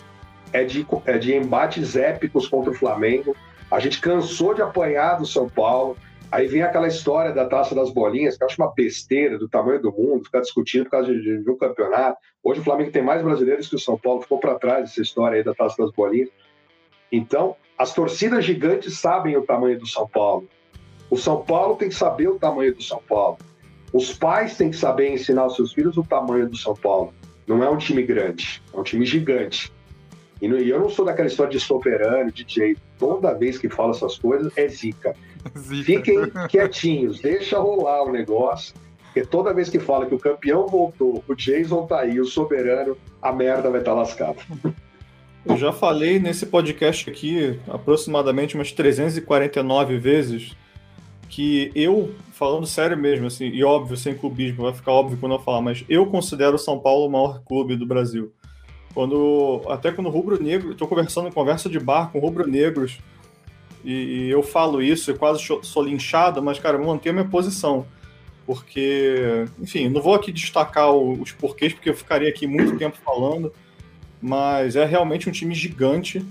[0.53, 3.37] é de, é de embates épicos contra o Flamengo.
[3.71, 5.97] A gente cansou de apanhar do São Paulo.
[6.31, 9.81] Aí vem aquela história da taça das bolinhas, que eu acho uma besteira do tamanho
[9.81, 12.19] do mundo, ficar discutindo por causa de, de, de um campeonato.
[12.43, 15.39] Hoje o Flamengo tem mais brasileiros que o São Paulo, ficou para trás essa história
[15.39, 16.29] aí da taça das bolinhas.
[17.11, 20.47] Então, as torcidas gigantes sabem o tamanho do São Paulo.
[21.11, 23.39] O São Paulo tem que saber o tamanho do São Paulo.
[23.91, 27.15] Os pais têm que saber ensinar aos seus filhos o tamanho do São Paulo.
[27.47, 29.73] Não é um time grande, é um time gigante.
[30.43, 32.81] E eu não sou daquela história de soberano, de jeito.
[32.99, 35.17] Toda vez que falo essas coisas é zica.
[35.57, 35.85] Zica.
[35.85, 38.75] Fiquem quietinhos, deixa rolar o negócio.
[39.05, 42.97] Porque toda vez que fala que o campeão voltou, o Jason tá aí, o soberano,
[43.23, 44.39] a merda vai estar tá lascada.
[45.45, 50.55] Eu já falei nesse podcast aqui aproximadamente umas 349 vezes
[51.29, 55.39] que eu, falando sério mesmo, assim, e óbvio, sem clubismo, vai ficar óbvio quando eu
[55.39, 58.33] falar, mas eu considero o São Paulo o maior clube do Brasil.
[58.95, 62.99] Quando, até quando o Rubro Negro, estou conversando, conversa de bar com rubro-negros,
[63.85, 67.31] e, e, eu falo isso, eu quase sou linchado, mas, cara, eu mantenho a minha
[67.31, 67.87] posição.
[68.47, 73.53] Porque, enfim, não vou aqui destacar os porquês, porque eu ficaria aqui muito tempo falando,
[74.23, 76.25] mas é realmente um time gigante.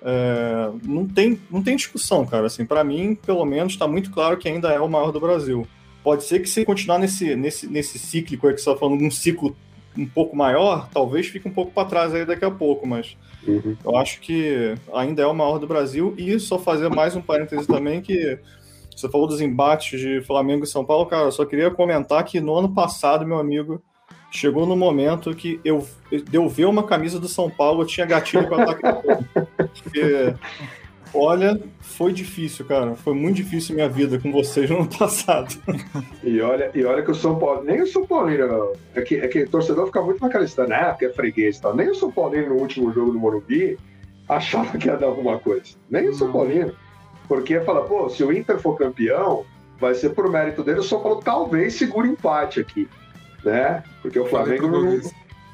[0.00, 2.46] É, não, tem, não tem discussão, cara.
[2.46, 5.66] Assim, para mim, pelo menos, está muito claro que ainda é o maior do Brasil.
[6.02, 9.10] Pode ser que se continuar nesse, nesse, nesse cíclico aí que você está falando, um
[9.10, 9.54] ciclo
[9.96, 13.16] um pouco maior, talvez fique um pouco para trás aí daqui a pouco, mas
[13.46, 13.76] uhum.
[13.84, 16.14] eu acho que ainda é o maior do Brasil.
[16.16, 18.38] E só fazer mais um parêntese também que
[18.94, 22.40] você falou dos embates de Flamengo e São Paulo, cara, eu só queria comentar que
[22.40, 23.80] no ano passado, meu amigo,
[24.30, 25.86] chegou no momento que eu,
[26.32, 28.82] eu ver uma camisa do São Paulo, eu tinha gatilho para ataque
[29.82, 30.34] Porque,
[31.14, 32.94] olha, foi difícil, cara.
[32.94, 35.54] Foi muito difícil minha vida com vocês no ano passado.
[36.22, 39.28] E olha, e olha que o São Paulo, nem o São Paulino, é que, é
[39.28, 40.90] que o torcedor fica muito naquela história, né?
[40.90, 41.74] Porque é freguês e tal.
[41.74, 43.78] Nem o São Paulino no último jogo do Morumbi
[44.28, 45.76] achava que ia dar alguma coisa.
[45.88, 46.74] Nem o São Paulino.
[47.26, 49.44] Porque fala, pô, se o Inter for campeão,
[49.80, 52.88] vai ser por mérito dele, o São Paulo talvez segure empate aqui
[53.44, 53.82] né?
[54.02, 55.00] Porque o Flamengo não,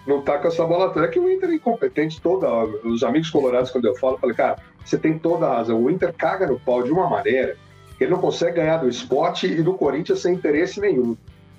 [0.07, 1.07] não tá com essa bola toda.
[1.07, 2.49] É que o Inter é incompetente toda.
[2.87, 5.83] Os amigos colorados, quando eu falo, eu falei, cara, você tem toda a razão.
[5.83, 7.57] O Inter caga no pau de uma maneira
[7.97, 11.17] que ele não consegue ganhar do esporte e do Corinthians sem interesse nenhum,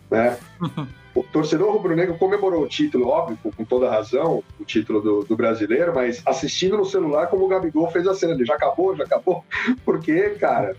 [0.09, 0.37] né?
[1.15, 5.95] O torcedor rubro-negro comemorou o título, óbvio, com toda razão, o título do, do, brasileiro,
[5.95, 8.33] mas assistindo no celular como o Gabigol fez a cena.
[8.33, 9.41] Ele já acabou, já acabou.
[9.85, 10.75] Porque, cara,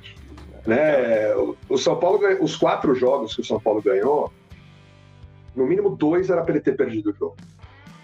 [0.66, 1.34] né,
[1.70, 4.30] o São Paulo, os quatro jogos que o São Paulo ganhou,
[5.54, 7.36] no mínimo dois era para ele ter perdido o jogo.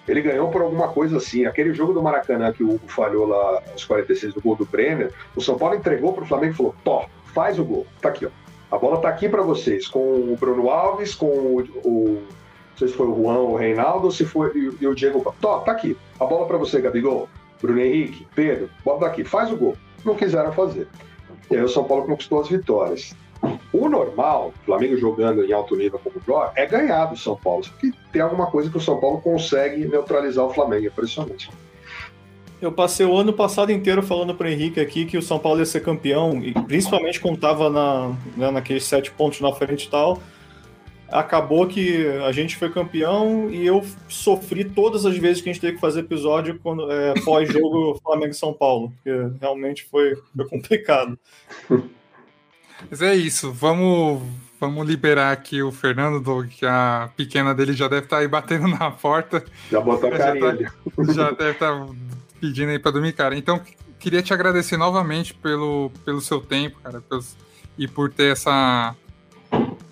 [0.06, 1.46] Ele ganhou por alguma coisa assim.
[1.46, 5.12] Aquele jogo do Maracanã que o Hugo falhou lá aos 46 do gol do Brenner,
[5.36, 7.86] o São Paulo entregou para o Flamengo e falou: Tó, faz o gol.
[8.00, 8.30] Tá aqui, ó.
[8.74, 12.22] A bola tá aqui para vocês, com o Bruno Alves, com o, o.
[12.72, 15.34] Não sei se foi o Juan ou o Reinaldo, se foi e, e o Diego.
[15.40, 15.96] Tó, tá aqui.
[16.18, 17.28] A bola para você, Gabigol.
[17.60, 19.76] Bruno Henrique, Pedro, bota daqui, faz o gol.
[20.04, 20.88] Não quiseram fazer.
[21.48, 23.14] E aí o São Paulo conquistou as vitórias.
[23.72, 27.64] O normal, o Flamengo jogando em alto nível como joga, é ganhar do São Paulo.
[27.64, 31.50] Só que tem alguma coisa que o São Paulo consegue neutralizar o Flamengo, é impressionante.
[32.60, 35.58] Eu passei o ano passado inteiro falando para o Henrique aqui que o São Paulo
[35.58, 39.90] ia ser campeão, e principalmente quando estava na, né, naqueles sete pontos na frente e
[39.90, 40.22] tal.
[41.08, 45.60] Acabou que a gente foi campeão e eu sofri todas as vezes que a gente
[45.60, 50.48] teve que fazer episódio quando, é, pós-jogo Flamengo e São Paulo, porque realmente foi, foi
[50.48, 51.18] complicado.
[52.90, 54.22] Mas é isso, vamos,
[54.60, 58.68] vamos liberar aqui o Fernando, que a pequena dele já deve estar tá aí batendo
[58.68, 59.44] na porta.
[59.70, 60.72] Já botou a carinha.
[60.98, 61.86] Já, tá, já deve estar tá
[62.40, 63.36] pedindo aí para dormir, cara.
[63.36, 63.60] Então,
[63.98, 67.36] queria te agradecer novamente pelo, pelo seu tempo, cara, pelos,
[67.78, 68.94] e por ter essa,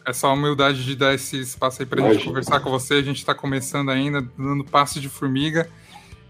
[0.04, 2.94] essa humildade de dar esse espaço aí para a gente conversar com você.
[2.94, 5.70] A gente está começando ainda, dando passo de formiga.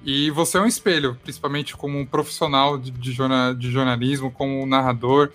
[0.04, 4.62] E você é um espelho, principalmente como um profissional de, de, jornal, de jornalismo, como
[4.62, 5.30] um narrador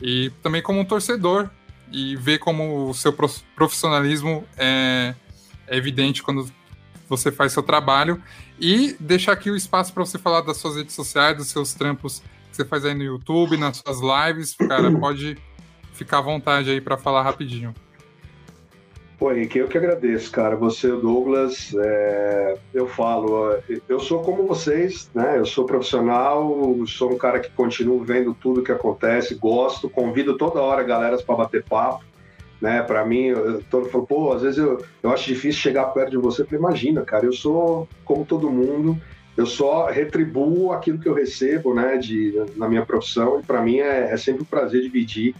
[0.00, 1.48] e também como um torcedor.
[1.90, 3.14] E ver como o seu
[3.56, 5.14] profissionalismo é,
[5.66, 6.50] é evidente quando
[7.08, 8.22] você faz seu trabalho.
[8.60, 12.22] E deixar aqui o espaço para você falar das suas redes sociais, dos seus trampos
[12.50, 14.54] que você faz aí no YouTube, nas suas lives.
[14.54, 15.38] Cara, pode
[15.94, 17.74] ficar à vontade aí para falar rapidinho.
[19.18, 20.54] Pô, Henrique, eu que agradeço, cara.
[20.54, 22.56] Você, Douglas, é...
[22.72, 23.58] eu falo,
[23.88, 25.38] eu sou como vocês, né?
[25.38, 30.60] Eu sou profissional, sou um cara que continuo vendo tudo que acontece, gosto, convido toda
[30.60, 32.04] hora galera para bater papo,
[32.60, 32.80] né?
[32.82, 33.32] Para mim,
[33.68, 36.42] todo fala, pô, às vezes eu, eu acho difícil chegar perto de você.
[36.42, 38.96] Eu falei, imagina, cara, eu sou como todo mundo,
[39.36, 41.96] eu só retribuo aquilo que eu recebo, né?
[41.96, 45.34] De, na minha profissão, e para mim é, é sempre um prazer dividir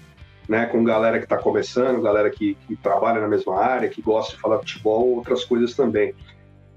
[0.49, 4.35] né, com galera que está começando, galera que, que, trabalha na mesma área, que gosta
[4.35, 6.15] de falar futebol, outras coisas também.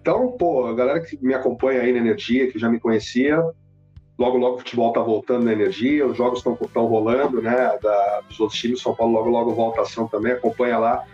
[0.01, 3.41] Então, pô, a galera que me acompanha aí na Energia, que já me conhecia,
[4.19, 8.39] logo, logo o futebol está voltando na Energia, os jogos estão rolando, né, da, dos
[8.39, 11.05] outros times, São Paulo logo, logo volta ação também, acompanha lá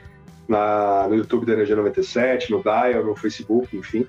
[0.48, 4.08] na, no YouTube da Energia 97, no Dial, no Facebook, enfim.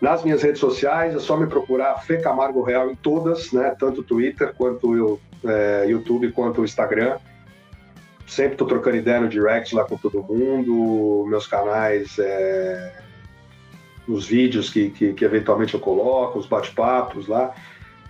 [0.00, 4.02] Nas minhas redes sociais, é só me procurar Fê Camargo Real em todas, né, tanto
[4.02, 7.18] Twitter, quanto eu, é, YouTube, quanto Instagram
[8.28, 12.92] sempre tô trocando ideia no direct lá com todo mundo, meus canais, é,
[14.06, 17.54] os vídeos que, que, que, eventualmente eu coloco, os bate-papos lá.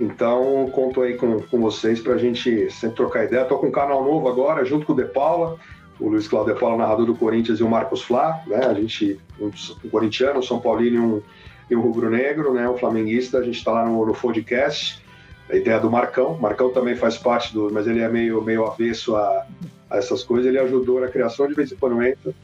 [0.01, 3.45] Então, conto aí com, com vocês para a gente sempre trocar ideia.
[3.45, 5.57] Tô com um canal novo agora, junto com o De Paula,
[5.99, 8.64] o Luiz Cláudio De Paula, narrador do Corinthians, e o Marcos Flá, né?
[8.66, 9.51] A gente, um,
[9.85, 11.23] um corintiano, um São Paulino e um,
[11.71, 12.69] e um rubro-negro, né?
[12.69, 13.39] Um flamenguista.
[13.39, 15.03] A gente está lá no, no podcast
[15.51, 16.37] a ideia do Marcão.
[16.39, 19.47] Marcão também faz parte do, mas ele é meio, meio avesso a,
[19.91, 20.47] a essas coisas.
[20.47, 22.34] Ele ajudou na criação de entra.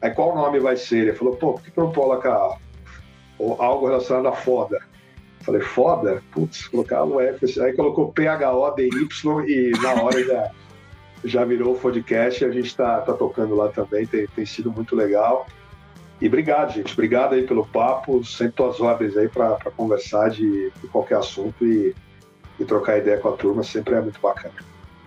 [0.00, 0.98] Aí qual nome vai ser?
[0.98, 2.58] Ele falou, pô, por que, não colocar
[3.38, 4.80] algo relacionado a foda?
[5.40, 6.22] Falei, foda?
[6.32, 7.60] Putz, colocar no F.
[7.60, 10.50] Aí colocou P-H-O-D-Y e na hora já,
[11.24, 12.44] já virou o podcast.
[12.44, 15.46] A gente está tá tocando lá também, tem, tem sido muito legal.
[16.20, 16.92] E obrigado, gente.
[16.92, 18.24] Obrigado aí pelo papo.
[18.24, 21.66] Sempre tuas ordens aí para conversar de, de qualquer assunto.
[21.66, 21.94] E
[22.62, 24.54] e trocar ideia com a turma sempre é muito bacana.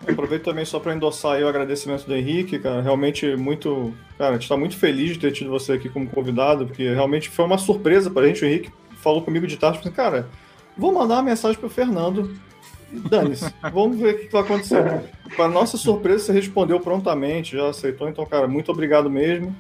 [0.08, 2.82] Aproveito também só para endossar o agradecimento do Henrique, cara.
[2.82, 3.94] Realmente muito.
[4.18, 7.30] Cara, a gente está muito feliz de ter tido você aqui como convidado, porque realmente
[7.30, 8.44] foi uma surpresa para a gente.
[8.44, 8.72] O Henrique
[9.02, 10.28] falou comigo de tarde, assim, cara,
[10.78, 12.36] vou mandar uma mensagem para o Fernando.
[12.92, 15.04] Dane-se, vamos ver o que vai acontecer.
[15.36, 18.08] Para nossa surpresa, você respondeu prontamente, já aceitou.
[18.08, 19.56] Então, cara, muito obrigado mesmo.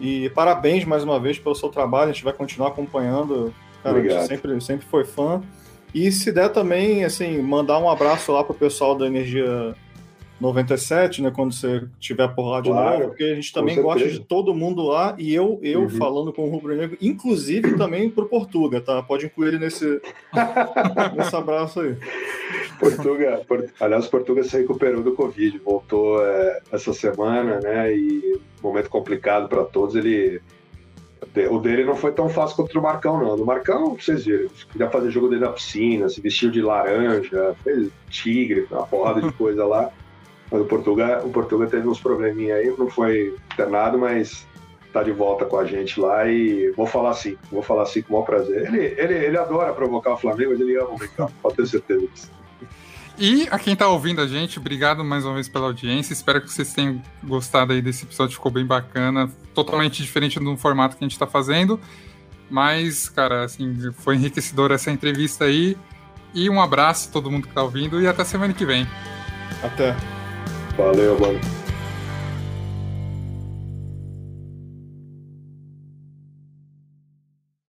[0.00, 2.10] E parabéns mais uma vez pelo seu trabalho.
[2.10, 3.52] A gente vai continuar acompanhando.
[3.82, 4.18] Cara, obrigado.
[4.18, 5.42] a gente sempre, sempre foi fã.
[5.94, 9.74] E se der também, assim, mandar um abraço lá pro pessoal da Energia
[10.40, 11.32] 97, né?
[11.34, 14.54] Quando você estiver por lá de claro, novo, porque a gente também gosta de todo
[14.54, 15.90] mundo lá e eu, eu uhum.
[15.90, 19.02] falando com o Rubro Negro, inclusive também pro Portuga, tá?
[19.02, 20.00] Pode incluir ele nesse,
[21.16, 21.96] nesse abraço aí.
[22.78, 23.40] Portuga,
[23.80, 27.96] aliás, Portuga se recuperou do Covid, voltou é, essa semana, né?
[27.96, 30.42] E momento complicado para todos, ele
[31.44, 33.36] o dele não foi tão fácil contra o Marcão, não.
[33.36, 37.90] No Marcão, vocês viram, queria fazer jogo dele na piscina, se vestiu de laranja, fez
[38.08, 39.90] tigre, uma porrada de coisa lá.
[40.50, 44.46] Mas o Portugal, o Portugal teve uns probleminha aí, não foi internado, mas
[44.92, 48.10] tá de volta com a gente lá e vou falar assim, vou falar assim com
[48.10, 48.66] o maior prazer.
[48.66, 52.06] Ele, ele, ele adora provocar o Flamengo, mas ele ama o Mengão, pode ter certeza
[52.06, 52.30] disso.
[53.18, 56.12] E a quem está ouvindo a gente, obrigado mais uma vez pela audiência.
[56.12, 59.30] Espero que vocês tenham gostado aí desse episódio, ficou bem bacana.
[59.54, 61.80] Totalmente diferente do formato que a gente está fazendo.
[62.50, 65.76] Mas, cara, assim, foi enriquecedora essa entrevista aí.
[66.34, 68.86] E um abraço a todo mundo que está ouvindo e até semana que vem.
[69.62, 69.96] Até.
[70.76, 71.65] Valeu, mano.